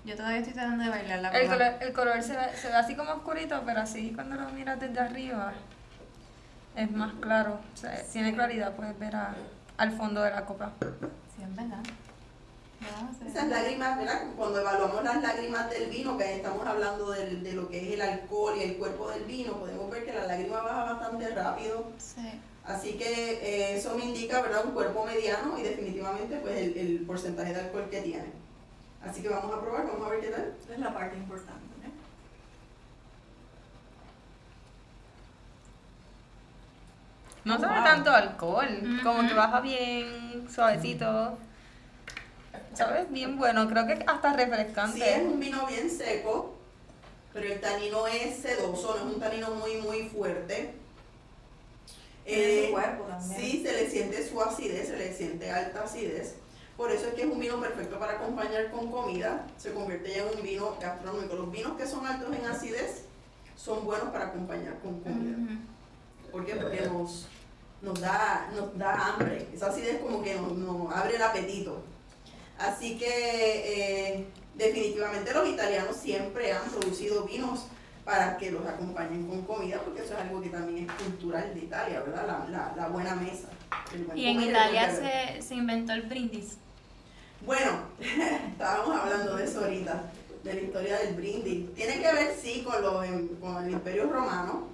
Yo 0.04 0.16
todavía 0.16 0.38
estoy 0.38 0.54
tratando 0.54 0.84
de 0.84 0.90
bailar 0.90 1.18
la 1.20 1.28
El 1.30 1.42
copa. 1.48 1.52
color, 1.58 1.82
el 1.82 1.92
color 1.92 2.22
se, 2.22 2.34
ve, 2.36 2.56
se 2.56 2.68
ve 2.68 2.74
así 2.74 2.94
como 2.96 3.10
oscurito, 3.12 3.62
pero 3.66 3.80
así 3.80 4.12
cuando 4.14 4.36
lo 4.36 4.48
miras 4.50 4.80
desde 4.80 4.98
arriba 5.00 5.52
es 6.74 6.90
más 6.90 7.12
claro. 7.20 7.60
O 7.74 7.76
sea, 7.76 8.02
tiene 8.10 8.32
claridad, 8.34 8.74
puedes 8.74 8.98
ver 8.98 9.14
a- 9.16 9.34
al 9.76 9.92
fondo 9.92 10.22
de 10.22 10.30
la 10.30 10.46
copa. 10.46 10.72
Sí, 11.38 11.44
es 11.44 11.56
verdad. 11.56 11.82
Esas 13.26 13.48
lágrimas, 13.48 13.96
¿verdad? 13.98 14.22
Cuando 14.36 14.60
evaluamos 14.60 15.02
las 15.04 15.22
lágrimas 15.22 15.70
del 15.70 15.88
vino, 15.90 16.16
que 16.18 16.36
estamos 16.36 16.66
hablando 16.66 17.10
del- 17.12 17.42
de 17.44 17.52
lo 17.52 17.68
que 17.68 17.86
es 17.88 17.94
el 17.94 18.02
alcohol 18.02 18.54
y 18.56 18.62
el 18.62 18.76
cuerpo 18.76 19.08
del 19.10 19.24
vino, 19.24 19.52
podemos 19.58 19.88
ver 19.90 20.04
que 20.04 20.12
la 20.12 20.26
lágrima 20.26 20.60
baja 20.62 20.92
bastante 20.94 21.28
rápido. 21.30 21.92
Sí. 21.98 22.40
Así 22.64 22.94
que 22.98 23.32
eh, 23.34 23.76
eso 23.78 23.96
me 23.96 24.04
indica, 24.04 24.42
¿verdad? 24.42 24.64
Un 24.66 24.72
cuerpo 24.72 25.04
mediano 25.06 25.58
y 25.58 25.62
definitivamente 25.62 26.36
pues 26.38 26.56
el, 26.56 26.76
el 26.76 26.98
porcentaje 27.06 27.54
de 27.54 27.60
alcohol 27.60 27.88
que 27.90 28.00
tiene. 28.02 28.26
Así 29.02 29.22
que 29.22 29.28
vamos 29.28 29.54
a 29.56 29.60
probar, 29.60 29.86
vamos 29.86 30.06
a 30.06 30.10
ver 30.10 30.20
qué 30.20 30.28
tal. 30.28 30.54
Esa 30.62 30.74
es 30.74 30.80
la 30.80 30.92
parte 30.92 31.16
importante. 31.16 31.64
¿eh? 31.84 31.90
No 37.48 37.56
Oh, 37.56 37.60
sabe 37.60 37.76
wow. 37.76 37.84
tanto 37.84 38.10
alcohol, 38.10 39.00
como 39.02 39.26
que 39.26 39.34
baja 39.34 39.60
bien 39.60 40.46
suavecito. 40.52 41.38
¿Sabes? 42.74 43.10
Bien 43.10 43.36
bueno, 43.38 43.68
creo 43.68 43.86
que 43.86 44.04
hasta 44.06 44.32
refrescante. 44.34 44.98
Sí, 44.98 45.02
es 45.04 45.22
un 45.22 45.40
vino 45.40 45.66
bien 45.66 45.90
seco, 45.90 46.54
pero 47.32 47.52
el 47.52 47.60
tanino 47.60 48.06
es 48.06 48.36
sedoso, 48.36 48.96
no 49.02 49.08
es 49.08 49.14
un 49.14 49.20
tanino 49.20 49.50
muy, 49.54 49.76
muy 49.78 50.08
fuerte. 50.08 50.74
Eh, 52.26 52.66
su 52.66 52.72
cuerpo 52.74 53.04
también. 53.04 53.40
Sí, 53.40 53.62
se 53.64 53.72
le 53.72 53.90
siente 53.90 54.28
su 54.28 54.40
acidez, 54.42 54.88
se 54.88 54.96
le 54.96 55.12
siente 55.14 55.50
alta 55.50 55.82
acidez. 55.84 56.34
Por 56.76 56.92
eso 56.92 57.08
es 57.08 57.14
que 57.14 57.22
es 57.22 57.26
un 57.26 57.40
vino 57.40 57.58
perfecto 57.58 57.98
para 57.98 58.12
acompañar 58.12 58.70
con 58.70 58.90
comida. 58.92 59.44
Se 59.56 59.72
convierte 59.72 60.10
ya 60.12 60.18
en 60.28 60.36
un 60.36 60.42
vino 60.42 60.76
gastronómico. 60.80 61.34
Los 61.34 61.50
vinos 61.50 61.76
que 61.76 61.86
son 61.86 62.06
altos 62.06 62.28
en 62.36 62.46
acidez 62.46 63.02
son 63.56 63.84
buenos 63.84 64.10
para 64.10 64.26
acompañar 64.26 64.78
con 64.80 65.00
comida. 65.00 65.36
¿Por 66.30 66.44
qué? 66.46 66.54
Porque 66.54 66.82
nos, 66.82 67.26
nos, 67.82 68.00
da, 68.00 68.50
nos 68.54 68.76
da 68.78 69.08
hambre. 69.08 69.48
Esa 69.54 69.68
acidez 69.68 70.00
como 70.00 70.22
que 70.22 70.34
nos, 70.34 70.52
nos 70.52 70.92
abre 70.94 71.16
el 71.16 71.22
apetito. 71.22 71.82
Así 72.58 72.98
que 72.98 73.06
eh, 74.16 74.26
definitivamente 74.56 75.32
los 75.32 75.48
italianos 75.48 75.96
siempre 75.96 76.52
han 76.52 76.68
producido 76.70 77.24
vinos 77.24 77.66
para 78.04 78.36
que 78.38 78.50
los 78.50 78.66
acompañen 78.66 79.26
con 79.28 79.42
comida, 79.42 79.80
porque 79.84 80.02
eso 80.02 80.14
es 80.14 80.20
algo 80.20 80.40
que 80.40 80.48
también 80.48 80.88
es 80.88 81.02
cultural 81.04 81.52
de 81.54 81.60
Italia, 81.60 82.00
¿verdad? 82.00 82.26
La, 82.26 82.48
la, 82.50 82.72
la 82.74 82.88
buena 82.88 83.14
mesa. 83.14 83.48
buen 84.06 84.18
Y 84.18 84.26
en 84.26 84.40
Italia 84.42 84.90
se, 84.90 85.42
se 85.42 85.54
inventó 85.54 85.92
el 85.92 86.02
brindis. 86.02 86.56
Bueno, 87.44 87.82
estábamos 88.50 88.96
hablando 88.98 89.36
de 89.36 89.44
eso 89.44 89.60
ahorita, 89.62 90.10
de 90.42 90.54
la 90.54 90.60
historia 90.60 90.98
del 91.00 91.14
brindis. 91.14 91.72
Tiene 91.74 92.00
que 92.00 92.12
ver, 92.12 92.34
sí, 92.42 92.66
con, 92.66 93.04
em- 93.04 93.28
con 93.40 93.62
el 93.64 93.70
Imperio 93.72 94.10
Romano. 94.10 94.66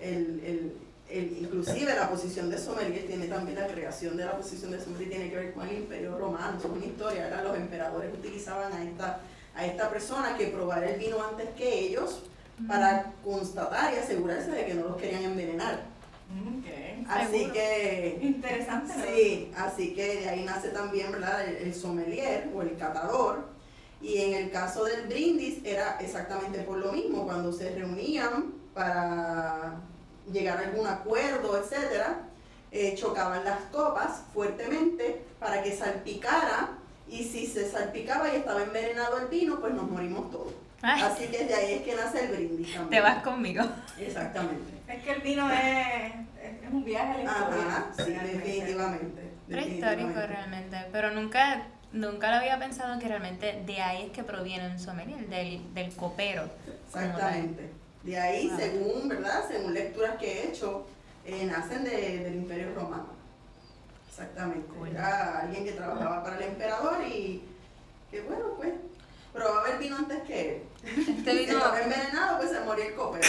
El, 0.00 0.40
el- 0.44 0.72
el- 1.10 1.38
inclusive 1.40 1.94
la 1.94 2.08
posición 2.10 2.50
de 2.50 2.58
sommelier 2.58 3.06
tiene 3.06 3.26
también 3.26 3.58
la 3.58 3.66
creación 3.66 4.16
de 4.16 4.24
la 4.24 4.36
posición 4.36 4.70
de 4.72 4.80
sommelier 4.80 5.10
tiene 5.10 5.30
que 5.30 5.36
ver 5.36 5.52
con 5.54 5.66
el 5.68 5.76
Imperio 5.78 6.16
Romano. 6.18 6.58
Es 6.58 6.64
una 6.64 6.84
historia, 6.84 7.24
¿verdad? 7.24 7.44
Los 7.44 7.56
emperadores 7.56 8.12
utilizaban 8.12 8.72
a 8.72 8.84
esta, 8.84 9.20
a 9.54 9.66
esta 9.66 9.88
persona 9.90 10.36
que 10.36 10.48
probara 10.48 10.88
el 10.90 10.98
vino 10.98 11.16
antes 11.22 11.48
que 11.56 11.78
ellos 11.86 12.22
para 12.66 13.12
constatar 13.24 13.94
y 13.94 13.98
asegurarse 13.98 14.50
de 14.50 14.66
que 14.66 14.74
no 14.74 14.88
los 14.88 14.96
querían 14.96 15.22
envenenar. 15.24 15.82
Así 17.08 17.32
Seguro. 17.38 17.52
que 17.54 18.18
Interesante. 18.20 18.92
Sí, 19.16 19.52
así 19.56 19.94
que 19.94 20.16
de 20.20 20.28
ahí 20.28 20.44
nace 20.44 20.68
también, 20.68 21.10
¿verdad? 21.12 21.46
El, 21.48 21.56
el 21.68 21.74
sommelier 21.74 22.50
o 22.54 22.60
el 22.62 22.76
catador. 22.76 23.46
Y 24.02 24.18
en 24.18 24.34
el 24.34 24.50
caso 24.50 24.84
del 24.84 25.06
brindis 25.06 25.64
era 25.64 25.96
exactamente 26.00 26.58
por 26.60 26.78
lo 26.78 26.92
mismo, 26.92 27.24
cuando 27.24 27.52
se 27.52 27.70
reunían 27.74 28.52
para 28.74 29.76
llegar 30.32 30.58
a 30.58 30.68
algún 30.68 30.86
acuerdo, 30.86 31.56
etcétera, 31.56 32.20
eh, 32.70 32.94
chocaban 32.96 33.44
las 33.44 33.60
copas 33.72 34.22
fuertemente 34.32 35.24
para 35.38 35.62
que 35.62 35.72
salpicara 35.72 36.70
y 37.08 37.24
si 37.24 37.46
se 37.46 37.70
salpicaba 37.70 38.32
y 38.32 38.36
estaba 38.36 38.62
envenenado 38.62 39.18
el 39.18 39.28
vino, 39.28 39.58
pues 39.60 39.72
nos 39.74 39.88
morimos 39.90 40.30
todos. 40.30 40.52
Ay, 40.82 41.02
Así 41.02 41.26
que 41.26 41.44
de 41.44 41.54
ahí 41.54 41.72
es 41.74 41.82
que 41.82 41.96
nace 41.96 42.24
el 42.24 42.36
brindis 42.36 42.74
también. 42.74 42.90
te 42.90 43.00
vas 43.00 43.22
conmigo. 43.22 43.64
Exactamente. 43.98 44.74
Es 44.86 45.02
que 45.02 45.10
el 45.12 45.22
vino 45.22 45.50
es, 45.50 46.14
es, 46.42 46.70
un 46.70 46.84
viaje 46.84 47.12
a 47.12 47.16
la 47.16 47.24
historia. 47.24 47.66
Ajá, 47.66 47.86
sí, 47.96 48.12
definitivamente. 48.12 49.22
Prehistórico 49.48 50.14
realmente. 50.14 50.76
Pero 50.92 51.10
nunca, 51.10 51.66
nunca 51.92 52.30
lo 52.30 52.36
había 52.36 52.58
pensado 52.58 52.98
que 53.00 53.08
realmente 53.08 53.62
de 53.66 53.80
ahí 53.80 54.06
es 54.06 54.12
que 54.12 54.22
proviene 54.22 54.66
el 54.66 54.78
sommelier, 54.78 55.26
del, 55.28 55.74
del 55.74 55.92
copero. 55.94 56.48
Exactamente. 56.86 57.70
De 58.02 58.18
ahí, 58.18 58.48
Wow. 58.48 58.58
según, 58.58 59.08
¿verdad? 59.08 59.44
Según 59.48 59.74
lecturas 59.74 60.16
que 60.18 60.26
he 60.32 60.48
hecho, 60.48 60.86
eh, 61.24 61.44
nacen 61.44 61.84
de- 61.84 62.18
del 62.20 62.34
Imperio 62.36 62.72
Romano. 62.74 63.08
Exactamente. 64.08 64.66
Era 64.90 65.40
alguien 65.40 65.64
que 65.64 65.72
trabajaba 65.72 66.22
para 66.24 66.36
el 66.36 66.42
emperador 66.44 66.98
y 67.06 67.42
que 68.10 68.20
bueno, 68.22 68.54
pues 68.56 68.72
probaba 69.32 69.68
el 69.70 69.78
vino 69.78 69.96
antes 69.96 70.22
que 70.22 70.56
él. 70.56 70.62
Este 70.84 71.30
Si 71.32 71.38
vino, 71.38 71.58
estaba 71.58 71.80
envenenado, 71.80 72.38
pues 72.38 72.50
se 72.50 72.60
moría 72.60 72.86
el 72.86 72.94
copero. 72.94 73.28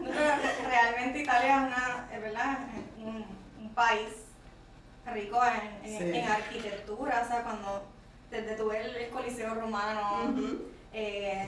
No, 0.00 0.10
pero 0.10 0.68
realmente 0.68 1.20
Italia 1.20 1.56
es 1.56 1.66
una, 1.66 2.08
verdad, 2.20 2.58
un, 2.98 3.24
un 3.62 3.74
país 3.74 4.08
rico 5.12 5.38
en, 5.44 5.90
en- 5.92 5.98
Sí. 5.98 6.18
en 6.18 6.28
arquitectura, 6.30 7.22
o 7.24 7.28
sea, 7.28 7.42
cuando 7.42 7.82
desde 8.30 8.56
tu 8.56 8.68
ves 8.68 8.86
el, 8.86 8.96
el 8.96 9.10
Coliseo 9.10 9.54
Romano, 9.54 10.32
eh, 10.92 11.46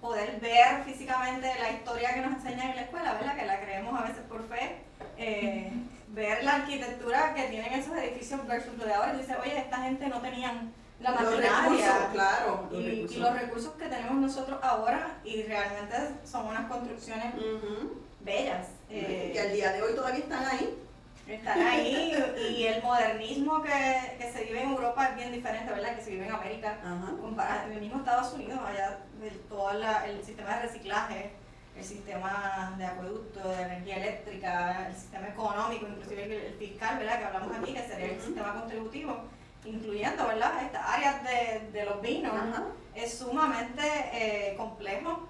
poder 0.00 0.38
ver 0.40 0.84
físicamente 0.84 1.50
la 1.60 1.70
historia 1.70 2.14
que 2.14 2.20
nos 2.20 2.34
enseñan 2.34 2.70
en 2.70 2.76
la 2.76 2.82
escuela, 2.82 3.14
¿verdad? 3.14 3.36
Que 3.36 3.46
la 3.46 3.60
creemos 3.60 3.98
a 3.98 4.04
veces 4.04 4.22
por 4.28 4.46
fe, 4.48 4.76
eh, 5.16 5.72
ver 6.08 6.44
la 6.44 6.56
arquitectura 6.56 7.34
que 7.34 7.44
tienen 7.44 7.72
esos 7.72 7.96
edificios 7.96 8.46
versus 8.46 8.76
lo 8.78 8.84
de 8.84 8.94
ahora, 8.94 9.14
y 9.14 9.18
dices, 9.18 9.36
oye, 9.42 9.58
esta 9.58 9.78
gente 9.78 10.06
no 10.08 10.20
tenían 10.20 10.72
la 11.00 11.10
Los 11.10 11.20
recursos, 11.36 11.50
maquinaria 11.62 12.08
claro. 12.12 12.68
Los 12.70 12.82
y, 12.82 13.16
los 13.18 13.34
recursos 13.34 13.74
que 13.74 13.88
tenemos 13.88 14.14
nosotros 14.16 14.58
ahora 14.62 15.18
y 15.24 15.42
realmente 15.42 15.96
son 16.24 16.46
unas 16.46 16.70
construcciones 16.70 17.34
bellas. 18.20 18.68
eh, 18.88 19.30
que 19.32 19.40
al 19.40 19.52
día 19.52 19.72
de 19.72 19.82
hoy 19.82 19.94
todavía 19.94 20.20
están 20.20 20.44
ahí. 20.46 20.74
Están 21.26 21.60
ahí 21.60 22.12
y 22.56 22.64
el 22.66 22.82
modernismo 22.82 23.62
que, 23.62 24.16
que 24.18 24.32
se 24.32 24.44
vive 24.44 24.62
en 24.62 24.70
Europa 24.70 25.08
es 25.08 25.16
bien 25.16 25.32
diferente, 25.32 25.72
¿verdad? 25.72 25.96
Que 25.96 26.02
se 26.02 26.10
vive 26.10 26.26
en 26.26 26.32
América. 26.32 26.78
Ajá. 26.84 27.12
Compara- 27.20 27.64
en 27.66 27.72
el 27.72 27.80
mismo 27.80 27.98
Estados 27.98 28.32
Unidos, 28.34 28.60
allá 28.64 28.98
de 29.20 29.30
todo 29.48 29.72
la- 29.72 30.06
el 30.06 30.22
sistema 30.24 30.56
de 30.56 30.62
reciclaje, 30.62 31.32
el 31.76 31.84
sistema 31.84 32.74
de 32.78 32.86
acueducto, 32.86 33.48
de 33.48 33.62
energía 33.62 33.96
eléctrica, 33.96 34.86
el 34.88 34.94
sistema 34.94 35.28
económico, 35.28 35.86
inclusive 35.86 36.24
el, 36.24 36.32
el 36.32 36.54
fiscal, 36.54 36.98
¿verdad? 36.98 37.18
Que 37.18 37.24
hablamos 37.24 37.56
aquí, 37.58 37.74
que 37.74 37.82
sería 37.86 38.06
el 38.12 38.20
sistema 38.20 38.54
contributivo, 38.54 39.24
incluyendo, 39.64 40.26
¿verdad? 40.28 40.62
Estas 40.62 40.86
áreas 40.88 41.22
de, 41.24 41.70
de 41.72 41.84
los 41.84 42.00
vinos 42.00 42.32
Ajá. 42.32 42.62
es 42.94 43.18
sumamente 43.18 43.82
eh, 44.12 44.54
complejo 44.56 45.28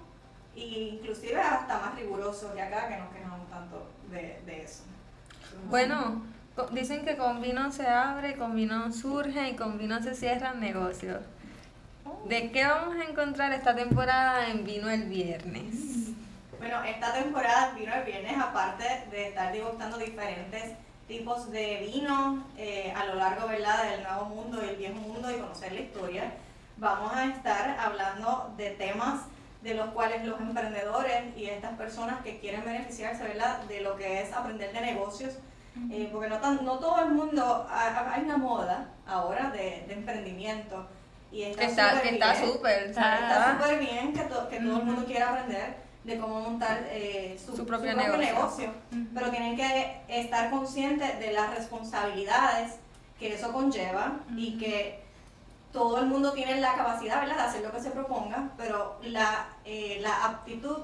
e 0.55 0.59
inclusive 0.59 1.41
hasta 1.41 1.79
más 1.79 1.95
riguroso 1.95 2.53
que 2.53 2.61
acá, 2.61 2.87
que 2.87 2.97
nos 2.97 3.11
quejamos 3.13 3.49
tanto 3.49 3.89
de, 4.11 4.39
de 4.45 4.61
eso. 4.63 4.83
Bueno, 5.69 6.21
dicen 6.71 7.05
que 7.05 7.17
con 7.17 7.41
vino 7.41 7.71
se 7.71 7.87
abre, 7.87 8.35
con 8.35 8.55
vino 8.55 8.91
surge 8.91 9.49
y 9.49 9.55
con 9.55 9.77
vino 9.77 10.01
se 10.01 10.15
cierran 10.15 10.59
negocios. 10.59 11.21
¿De 12.27 12.51
qué 12.51 12.65
vamos 12.65 12.95
a 12.95 13.09
encontrar 13.09 13.53
esta 13.53 13.75
temporada 13.75 14.47
en 14.49 14.63
Vino 14.63 14.89
el 14.89 15.03
Viernes? 15.03 15.97
Bueno, 16.59 16.83
esta 16.83 17.13
temporada 17.13 17.73
vino 17.77 17.93
el 17.93 18.03
viernes, 18.03 18.37
aparte 18.37 18.83
de 19.11 19.27
estar 19.27 19.53
degustando 19.53 19.97
diferentes 19.97 20.73
tipos 21.07 21.51
de 21.51 21.89
vino 21.93 22.43
eh, 22.57 22.93
a 22.95 23.05
lo 23.05 23.15
largo 23.15 23.47
¿verdad? 23.47 23.89
del 23.89 24.03
nuevo 24.03 24.25
mundo 24.25 24.63
y 24.63 24.69
el 24.69 24.75
viejo 24.75 24.95
mundo 24.95 25.31
y 25.31 25.35
conocer 25.35 25.71
la 25.71 25.79
historia, 25.79 26.33
vamos 26.77 27.13
a 27.13 27.25
estar 27.25 27.77
hablando 27.79 28.53
de 28.57 28.71
temas 28.71 29.21
de 29.67 29.73
los 29.73 29.89
cuales 29.89 30.23
los 30.25 30.39
emprendedores 30.39 31.35
y 31.35 31.47
estas 31.47 31.73
personas 31.77 32.21
que 32.23 32.39
quieren 32.39 32.63
beneficiarse 32.63 33.21
¿verdad? 33.23 33.59
de 33.63 33.81
lo 33.81 33.97
que 33.97 34.21
es 34.21 34.31
aprender 34.31 34.71
de 34.71 34.79
negocios, 34.79 35.33
eh, 35.91 36.07
porque 36.09 36.29
no, 36.29 36.37
tan- 36.39 36.63
no 36.63 36.79
todo 36.79 37.01
el 37.03 37.09
mundo, 37.11 37.67
ha- 37.69 37.87
ha- 37.89 38.13
hay 38.13 38.21
una 38.23 38.37
moda 38.37 38.87
ahora 39.05 39.49
de, 39.51 39.83
de 39.85 39.93
emprendimiento 39.93 40.87
y 41.33 41.41
Que 41.53 41.65
está 41.65 41.65
está 41.65 41.89
súper 41.97 42.13
está 42.13 42.33
bien. 42.33 42.45
súper, 42.53 42.83
Está 42.83 43.15
está- 43.57 43.67
bien 43.77 44.13
que, 44.13 44.21
to- 44.21 44.47
que 44.47 44.59
todo 44.61 44.77
el 44.77 44.83
mundo 44.85 45.03
quiera 45.05 45.31
aprender 45.31 45.75
de 46.05 46.17
cómo 46.17 46.39
montar 46.39 46.85
eh, 46.89 47.37
su, 47.45 47.53
Su 47.57 47.65
propio 47.65 47.93
negocio. 47.93 48.17
negocio, 48.17 48.73
pero 49.13 49.29
tienen 49.31 49.57
que 49.57 50.01
estar 50.07 50.49
conscientes 50.49 51.19
de 51.19 51.33
las 51.33 51.53
responsabilidades 51.53 52.75
que 53.19 53.33
eso 53.33 53.51
conlleva 53.51 54.13
y 54.37 54.57
que 54.57 55.03
todo 55.71 55.99
el 55.99 56.07
mundo 56.07 56.33
tiene 56.33 56.59
la 56.59 56.75
capacidad 56.75 57.21
¿verdad? 57.21 57.35
de 57.35 57.41
hacer 57.43 57.61
lo 57.61 57.71
que 57.71 57.81
se 57.81 57.91
proponga, 57.91 58.49
pero 58.57 58.97
la, 59.03 59.47
eh, 59.65 59.99
la 60.01 60.25
aptitud, 60.25 60.77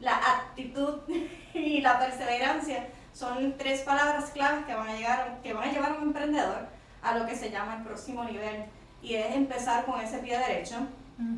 la 0.00 0.16
actitud 0.16 1.00
y 1.54 1.80
la 1.80 1.98
perseverancia 1.98 2.88
son 3.12 3.56
tres 3.56 3.80
palabras 3.80 4.30
claves 4.30 4.66
que 4.66 4.74
van 4.74 4.88
a 4.88 4.96
llegar, 4.96 5.38
que 5.42 5.54
van 5.54 5.68
a 5.68 5.72
llevar 5.72 5.92
a 5.92 5.94
un 5.94 6.02
emprendedor 6.02 6.68
a 7.02 7.16
lo 7.16 7.26
que 7.26 7.34
se 7.34 7.50
llama 7.50 7.76
el 7.76 7.82
próximo 7.82 8.24
nivel. 8.24 8.64
Y 9.02 9.14
es 9.14 9.34
empezar 9.34 9.84
con 9.86 10.00
ese 10.00 10.18
pie 10.18 10.38
derecho, 10.38 10.76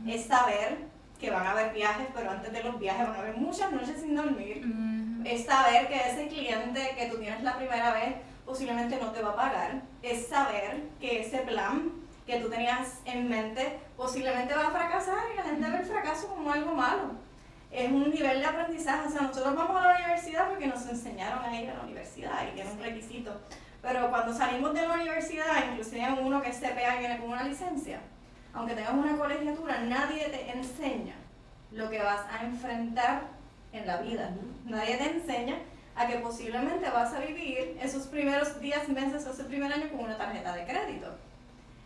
es 0.07 0.27
saber 0.27 0.79
que 1.21 1.31
van 1.31 1.47
a 1.47 1.51
haber 1.53 1.73
viajes, 1.73 2.07
pero 2.15 2.31
antes 2.31 2.53
de 2.53 2.63
los 2.65 2.79
viajes 2.79 3.07
van 3.07 3.17
a 3.17 3.19
haber 3.21 3.37
muchas 3.37 3.71
noches 3.73 4.01
sin 4.01 4.17
dormir. 4.17 4.65
Es 5.25 5.45
saber 5.45 5.89
que 5.89 5.97
ese 5.97 6.29
cliente 6.29 6.95
que 6.97 7.07
tú 7.07 7.19
tienes 7.19 7.43
la 7.43 7.57
primera 7.57 7.93
vez 7.93 8.15
posiblemente 8.47 8.99
no 9.01 9.11
te 9.13 9.23
va 9.23 9.31
a 9.31 9.37
pagar. 9.37 9.83
Es 10.03 10.29
saber 10.29 10.85
que 11.01 11.21
ese 11.21 11.39
plan 11.39 11.93
que 12.29 12.41
tú 12.41 12.51
tenías 12.51 13.01
en 13.07 13.27
mente 13.27 13.79
posiblemente 13.97 14.55
va 14.55 14.67
a 14.67 14.71
fracasar 14.71 15.25
y 15.33 15.37
la 15.39 15.45
gente 15.45 15.71
ve 15.71 15.79
el 15.79 15.85
fracaso 15.87 16.29
como 16.29 16.53
algo 16.53 16.75
malo. 16.75 17.13
Es 17.71 17.91
un 17.91 18.11
nivel 18.11 18.41
de 18.41 18.45
aprendizaje. 18.45 19.09
O 19.09 19.11
sea, 19.11 19.23
nosotros 19.23 19.57
vamos 19.57 19.83
a 19.83 19.89
la 19.89 19.95
universidad 19.97 20.47
porque 20.51 20.67
nos 20.67 20.87
enseñaron 20.87 21.43
a 21.43 21.59
ir 21.59 21.71
a 21.71 21.75
la 21.79 21.85
universidad 21.85 22.47
y 22.47 22.55
que 22.55 22.63
es 22.63 22.71
un 22.71 22.81
requisito. 22.81 23.41
Pero 23.81 24.11
cuando 24.11 24.35
salimos 24.35 24.75
de 24.75 24.87
la 24.87 24.95
universidad, 24.95 25.71
inclusive 25.71 26.07
uno 26.21 26.43
que 26.43 26.51
es 26.51 26.59
CPA 26.59 26.99
viene 26.99 27.19
con 27.19 27.31
una 27.31 27.45
licencia, 27.45 28.01
aunque 28.53 28.75
tengas 28.75 28.93
una 28.93 29.17
colegiatura, 29.17 29.81
nadie 29.81 30.29
te 30.29 30.51
enseña 30.51 31.15
lo 31.73 31.89
que 31.89 32.03
vas 32.03 32.21
a 32.31 32.45
enfrentar 32.45 33.23
en 33.73 33.87
la 33.87 34.03
vida. 34.03 34.35
Nadie 34.67 34.99
te 34.99 35.11
enseña 35.13 35.57
a 35.97 36.07
que 36.07 36.17
posiblemente 36.17 36.91
vas 36.91 37.15
a 37.15 37.21
vivir 37.21 37.79
esos 37.81 38.07
primeros 38.07 38.61
días, 38.61 38.87
meses 38.91 39.27
o 39.27 39.31
ese 39.31 39.45
primer 39.45 39.73
año 39.73 39.89
con 39.89 40.01
una 40.01 40.19
tarjeta 40.19 40.55
de 40.55 40.67
crédito. 40.67 41.28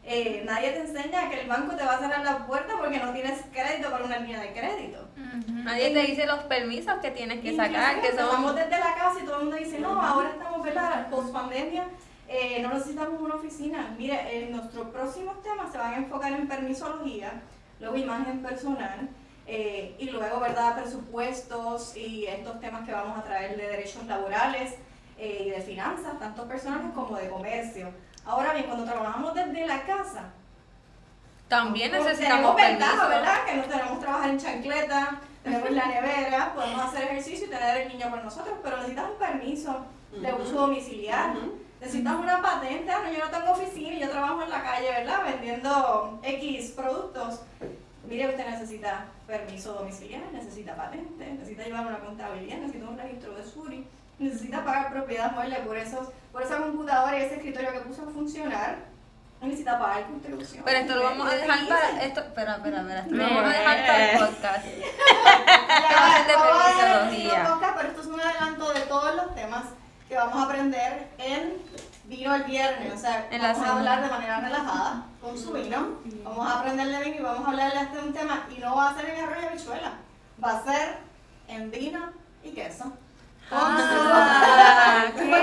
Eh, 0.04 0.42
nadie 0.44 0.72
te 0.72 0.80
enseña 0.80 1.30
que 1.30 1.42
el 1.42 1.48
banco 1.48 1.76
te 1.76 1.84
va 1.84 1.92
a 1.92 1.98
cerrar 1.98 2.24
la 2.24 2.44
puerta 2.44 2.74
porque 2.76 2.98
no 2.98 3.12
tienes 3.12 3.40
crédito 3.52 3.88
para 3.90 4.04
una 4.04 4.18
línea 4.18 4.40
de 4.40 4.52
crédito. 4.52 5.08
Nadie 5.46 5.90
te 5.90 6.02
dice 6.02 6.26
los 6.26 6.40
permisos 6.44 6.94
que 7.00 7.12
tienes 7.12 7.40
que 7.40 7.54
sacar, 7.54 8.00
que 8.00 8.16
son... 8.16 8.54
desde 8.54 8.78
la 8.78 8.94
casa 8.94 9.20
y 9.22 9.24
todo 9.24 9.36
el 9.38 9.42
mundo 9.44 9.56
dice, 9.56 9.78
no, 9.78 10.00
ahora 10.02 10.30
estamos, 10.30 10.62
¿verdad? 10.64 11.08
Post 11.08 11.32
pandemia, 11.32 11.86
eh, 12.28 12.60
no 12.62 12.74
necesitamos 12.74 13.20
una 13.20 13.36
oficina. 13.36 13.94
Mire, 13.96 14.16
eh, 14.28 14.50
nuestros 14.50 14.88
próximos 14.88 15.40
temas 15.42 15.70
se 15.70 15.78
van 15.78 15.94
a 15.94 15.96
enfocar 15.98 16.32
en 16.32 16.48
permisología, 16.48 17.40
luego 17.78 17.96
imagen 17.96 18.42
personal, 18.42 19.08
eh, 19.46 19.94
y 19.98 20.10
luego, 20.10 20.40
¿verdad?, 20.40 20.82
presupuestos 20.82 21.96
y 21.96 22.26
estos 22.26 22.58
temas 22.58 22.84
que 22.84 22.92
vamos 22.92 23.18
a 23.18 23.22
traer 23.22 23.56
de 23.56 23.68
derechos 23.68 24.04
laborales 24.06 24.74
y 25.18 25.50
de 25.50 25.60
finanzas, 25.60 26.18
tanto 26.18 26.48
personales 26.48 26.90
como 26.92 27.16
de 27.16 27.28
comercio. 27.28 27.92
Ahora 28.24 28.52
bien, 28.52 28.66
cuando 28.66 28.84
trabajamos 28.84 29.34
desde 29.34 29.66
la 29.66 29.82
casa, 29.82 30.30
también 31.48 31.92
necesitamos 31.92 32.56
tenemos 32.56 32.56
ventaja, 32.56 33.08
¿verdad? 33.08 33.44
Que 33.44 33.54
no 33.56 33.62
tenemos 33.64 33.98
que 33.98 34.04
trabajar 34.04 34.30
en 34.30 34.38
chancleta, 34.38 35.20
tenemos 35.42 35.70
la 35.70 35.86
nevera, 35.86 36.54
podemos 36.54 36.80
hacer 36.82 37.02
ejercicio 37.04 37.46
y 37.46 37.50
tener 37.50 37.82
el 37.82 37.88
niño 37.88 38.10
con 38.10 38.24
nosotros, 38.24 38.54
pero 38.62 38.76
necesitas 38.76 39.10
un 39.10 39.18
permiso 39.18 39.86
de 40.12 40.32
uso 40.32 40.52
domiciliario. 40.52 41.60
Necesitas 41.80 42.14
una 42.14 42.40
patente, 42.40 42.92
ah, 42.92 43.00
no, 43.04 43.12
yo 43.12 43.24
no 43.24 43.30
tengo 43.30 43.52
oficina 43.52 43.94
y 43.94 44.00
yo 44.00 44.08
trabajo 44.08 44.40
en 44.42 44.50
la 44.50 44.62
calle, 44.62 44.88
¿verdad? 44.88 45.24
Vendiendo 45.24 46.20
X 46.22 46.70
productos. 46.76 47.40
Mire, 48.08 48.28
usted 48.28 48.48
necesita 48.48 49.06
permiso 49.26 49.72
domiciliario, 49.72 50.30
necesita 50.32 50.76
patente, 50.76 51.24
necesita 51.24 51.64
llevar 51.64 51.86
una 51.86 51.98
contabilidad, 51.98 52.58
necesita 52.58 52.88
un 52.88 52.98
registro 52.98 53.34
de 53.34 53.44
SURI, 53.44 53.86
necesita 54.22 54.64
pagar 54.64 54.92
propiedad 54.92 55.32
mueble 55.32 55.56
por, 55.56 55.76
esos, 55.76 56.08
por 56.32 56.42
esa 56.42 56.58
computadora 56.58 57.18
y 57.18 57.22
ese 57.22 57.36
escritorio 57.36 57.72
que 57.72 57.80
puso 57.80 58.02
a 58.02 58.06
funcionar 58.06 58.92
necesita 59.40 59.78
pagar 59.78 60.06
contribución. 60.06 60.62
Pero 60.64 60.78
esto 60.78 60.96
lo 60.96 61.02
vamos 61.02 61.26
a 61.26 61.34
dejar 61.34 61.68
para. 61.68 62.02
Esto, 62.02 62.20
espera, 62.20 62.56
espera, 62.56 62.80
espera. 62.80 63.00
Esto 63.00 63.14
lo 63.14 63.24
vamos 63.24 63.44
a 63.44 63.48
dejar 63.48 63.86
para 63.86 64.12
el 64.12 64.18
podcast. 64.18 64.66
ya, 67.60 67.74
pero 67.76 67.88
esto 67.88 68.00
es 68.00 68.06
un 68.06 68.20
adelanto 68.20 68.72
de 68.72 68.80
todos 68.82 69.14
los 69.16 69.34
temas 69.34 69.64
que 70.08 70.16
vamos 70.16 70.36
a 70.36 70.44
aprender 70.44 71.08
en 71.18 71.54
vino 72.04 72.34
el 72.34 72.44
viernes. 72.44 72.92
O 72.94 72.98
sea, 72.98 73.26
vamos 73.30 73.66
a 73.66 73.76
hablar 73.76 74.02
de 74.02 74.08
manera 74.08 74.40
relajada 74.40 75.06
con 75.20 75.36
su 75.36 75.52
vino. 75.52 75.98
Vamos 76.22 76.48
a 76.48 76.60
aprender 76.60 76.86
de 76.88 77.04
vino 77.04 77.16
y 77.16 77.22
vamos 77.22 77.46
a 77.46 77.50
hablarle 77.50 77.86
de 77.86 77.98
un 77.98 78.12
tema. 78.12 78.46
Y 78.54 78.60
no 78.60 78.76
va 78.76 78.90
a 78.90 78.94
ser 78.94 79.10
en 79.10 79.24
arroz 79.24 79.38
y 79.42 79.46
habichuela. 79.46 79.92
Va 80.42 80.50
a 80.50 80.64
ser 80.64 80.98
en 81.48 81.70
vino 81.70 82.12
y 82.44 82.50
queso. 82.50 82.92
Ah, 83.54 85.04
porque 85.14 85.28
ya 85.28 85.36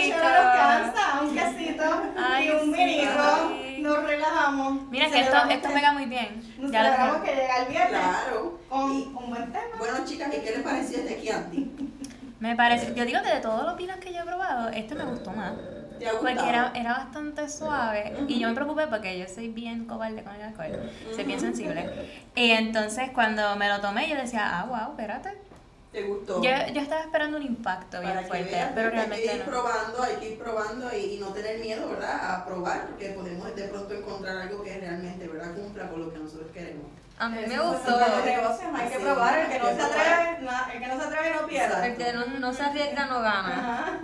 que 0.00 0.08
nos 0.08 0.56
cansa, 0.56 1.20
un 1.22 1.34
quesito 1.34 1.84
y 2.42 2.50
un 2.50 2.72
vinito, 2.72 3.52
nos 3.78 4.04
relajamos. 4.04 4.82
Mira 4.90 5.10
que 5.10 5.20
esto, 5.50 5.68
pega 5.72 5.92
muy 5.92 6.06
bien. 6.06 6.42
Nos 6.58 6.70
ya 6.70 7.20
que 7.22 7.34
llega 7.34 7.56
el 7.62 7.68
viernes 7.68 8.00
claro. 8.00 8.60
con 8.68 8.90
un 8.90 9.30
buen 9.30 9.52
tema. 9.52 9.76
Bueno 9.78 9.98
chicas, 10.04 10.28
¿y 10.28 10.40
qué 10.40 10.50
les 10.50 10.60
pareció 10.60 10.98
este 10.98 11.20
Chianti? 11.20 11.70
Me 12.40 12.56
parece, 12.56 12.92
yo 12.94 13.04
digo 13.04 13.20
que 13.22 13.32
de 13.34 13.40
todos 13.40 13.64
los 13.64 13.76
vinos 13.76 13.98
que 13.98 14.12
yo 14.12 14.22
he 14.22 14.24
probado, 14.24 14.68
este 14.70 14.94
me 14.94 15.04
gustó 15.04 15.30
más. 15.30 15.52
Porque 16.20 16.48
era, 16.48 16.72
era 16.74 16.92
bastante 16.94 17.48
suave 17.48 18.14
y 18.26 18.40
yo 18.40 18.48
me 18.48 18.54
preocupé 18.54 18.88
porque 18.88 19.16
yo 19.16 19.26
soy 19.32 19.48
bien 19.48 19.84
cobarde 19.86 20.24
con 20.24 20.34
el 20.34 20.42
alcohol, 20.42 20.90
soy 21.14 21.24
bien 21.24 21.38
sensible. 21.38 21.88
Y 22.34 22.50
entonces 22.50 23.10
cuando 23.14 23.54
me 23.56 23.68
lo 23.68 23.80
tomé 23.80 24.08
yo 24.08 24.16
decía, 24.16 24.58
ah, 24.58 24.64
wow, 24.64 24.90
espérate, 24.90 25.38
¿Te 25.92 26.02
gustó? 26.04 26.42
Yo, 26.42 26.50
yo 26.72 26.80
estaba 26.80 27.02
esperando 27.02 27.36
un 27.36 27.42
impacto 27.42 28.00
bien 28.00 28.24
fuerte, 28.26 28.66
pero 28.74 28.90
realmente 28.90 29.28
hay 29.28 29.36
que 29.36 29.36
ir 29.36 29.44
probando, 29.44 30.02
hay 30.02 30.16
que 30.16 30.28
ir 30.30 30.38
probando 30.38 30.96
y, 30.96 31.18
no 31.18 31.28
tener 31.28 31.58
miedo, 31.58 31.86
¿verdad? 31.90 32.34
A 32.34 32.46
probar, 32.46 32.86
porque 32.86 33.10
podemos 33.10 33.54
de 33.54 33.64
pronto 33.64 33.92
encontrar 33.92 34.38
algo 34.38 34.62
que 34.62 34.78
realmente, 34.78 35.28
¿verdad? 35.28 35.54
Cumpla 35.54 35.90
con 35.90 36.00
lo 36.00 36.12
que 36.12 36.18
nosotros 36.18 36.50
queremos. 36.52 36.86
A 37.18 37.28
mí 37.28 37.36
me 37.46 37.58
gustó. 37.58 37.98
hay 38.74 38.88
que 38.88 38.98
probar, 38.98 39.38
el 39.38 39.48
que 39.48 39.58
no 39.58 39.66
se 39.66 39.82
atreve, 39.82 40.38
el 40.72 40.80
que 40.80 40.86
no 40.88 40.98
se 40.98 41.06
atreve 41.06 41.36
no 41.40 41.46
pierde. 41.46 41.86
El 41.86 41.96
que 41.96 42.12
no, 42.14 42.26
no 42.40 42.52
se 42.54 42.62
arriesga 42.62 43.06
no 43.06 43.20
gana. 43.20 44.00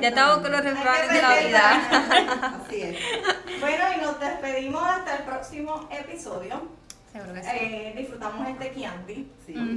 Ya 0.00 0.08
estamos 0.08 0.38
con 0.38 0.52
los 0.52 0.62
refranes 0.62 1.12
de 1.12 1.22
la 1.22 1.36
vida. 1.40 2.60
Así 2.64 2.82
es. 2.82 2.96
Bueno, 3.60 3.84
y 3.96 4.00
nos 4.00 4.18
despedimos 4.18 4.82
hasta 4.82 5.18
el 5.18 5.22
próximo 5.22 5.88
episodio. 5.88 6.62
Eh, 7.14 7.92
disfrutamos 7.96 8.46
este 8.48 8.74
Chianti. 8.74 9.30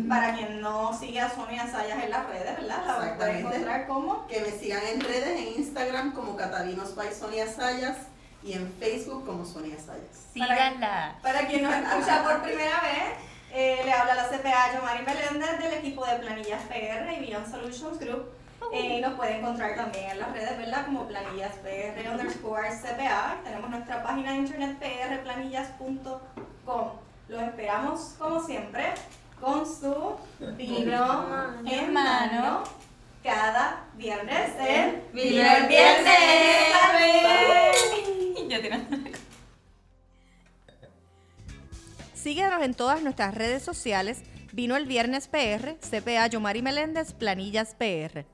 Para 0.07 0.35
quien 0.35 0.61
no 0.61 0.97
sigue 0.97 1.19
a 1.19 1.29
Sonia 1.29 1.67
Sayas 1.67 2.01
en 2.03 2.09
las 2.09 2.25
redes, 2.27 2.55
¿verdad? 2.55 2.85
La 2.85 3.17
puede 3.17 3.39
encontrar 3.39 3.87
como. 3.87 4.25
Que 4.27 4.39
me 4.39 4.51
sigan 4.51 4.81
en 4.85 5.01
redes, 5.01 5.37
en 5.39 5.59
Instagram 5.59 6.13
como 6.13 6.37
Catavinos 6.37 6.95
by 6.95 7.13
Sonia 7.13 7.45
Sayas 7.47 7.97
y 8.41 8.53
en 8.53 8.71
Facebook 8.79 9.25
como 9.25 9.43
Sonia 9.43 9.75
Sayas. 9.77 10.29
Síganla. 10.33 11.19
Para, 11.21 11.45
quien 11.47 11.63
nos 11.63 11.73
escucha 11.73 12.23
por 12.23 12.41
primera 12.41 12.79
vez, 12.81 13.17
eh, 13.51 13.81
le 13.83 13.91
habla 13.91 14.15
la 14.15 14.29
CPA 14.29 14.75
Yomari 14.75 15.05
Meléndez 15.05 15.59
del 15.59 15.73
equipo 15.73 16.05
de 16.05 16.15
planillas 16.15 16.61
PR 16.63 17.11
y 17.11 17.19
Beyond 17.19 17.51
Solutions 17.51 17.99
Group. 17.99 18.29
Uh. 18.61 18.69
Eh, 18.71 19.01
nos 19.01 19.15
puede 19.15 19.39
encontrar 19.39 19.75
también 19.75 20.11
en 20.11 20.19
las 20.19 20.31
redes, 20.31 20.57
¿verdad? 20.57 20.85
Como 20.85 21.05
planillas 21.05 21.51
PR 21.55 22.09
underscore 22.09 22.69
CPA. 22.69 23.41
Tenemos 23.43 23.69
nuestra 23.69 24.01
página 24.03 24.31
de 24.31 24.37
internet 24.37 24.77
prplanillas.com. 24.79 27.04
Los 27.27 27.41
esperamos 27.41 28.15
como 28.19 28.39
siempre 28.43 28.93
con 29.41 29.65
su 29.65 30.15
vino 30.55 31.25
en 31.65 31.93
mano 31.93 32.63
cada 33.23 33.85
viernes 33.95 34.51
en 34.59 35.01
Vino 35.11 35.41
el 35.41 35.67
Viernes. 35.67 36.05
Síguenos 42.13 42.61
en 42.61 42.75
todas 42.75 43.01
nuestras 43.01 43.33
redes 43.33 43.63
sociales. 43.63 44.21
Vino 44.53 44.75
el 44.75 44.85
Viernes 44.85 45.27
PR, 45.27 45.77
CPA 45.79 46.27
Yomari 46.27 46.61
Meléndez, 46.61 47.13
Planillas 47.13 47.75
PR. 47.75 48.25